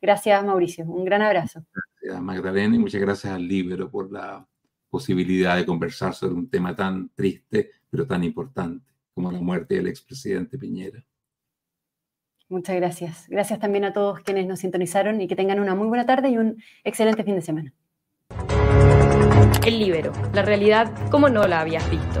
Gracias, 0.00 0.44
Mauricio. 0.44 0.84
Un 0.84 1.04
gran 1.04 1.22
abrazo. 1.22 1.64
Gracias, 2.00 2.22
Magdalena, 2.22 2.76
y 2.76 2.78
muchas 2.78 3.00
gracias 3.00 3.32
al 3.32 3.48
Libro 3.48 3.90
por 3.90 4.12
la 4.12 4.46
posibilidad 4.90 5.56
de 5.56 5.64
conversar 5.64 6.14
sobre 6.14 6.34
un 6.34 6.48
tema 6.48 6.76
tan 6.76 7.08
triste, 7.14 7.70
pero 7.90 8.06
tan 8.06 8.22
importante 8.22 8.92
como 9.14 9.32
la 9.32 9.40
muerte 9.40 9.76
del 9.76 9.88
expresidente 9.88 10.58
Piñera. 10.58 11.04
Muchas 12.48 12.76
gracias. 12.76 13.26
Gracias 13.28 13.58
también 13.58 13.84
a 13.84 13.92
todos 13.92 14.20
quienes 14.20 14.46
nos 14.46 14.60
sintonizaron 14.60 15.20
y 15.20 15.26
que 15.26 15.36
tengan 15.36 15.60
una 15.60 15.74
muy 15.74 15.88
buena 15.88 16.04
tarde 16.04 16.28
y 16.28 16.36
un 16.36 16.62
excelente 16.84 17.24
fin 17.24 17.36
de 17.36 17.42
semana. 17.42 17.72
El 19.66 19.78
Libero, 19.78 20.12
la 20.34 20.42
realidad 20.42 20.92
como 21.10 21.28
no 21.28 21.46
la 21.48 21.60
habías 21.60 21.88
visto. 21.90 22.20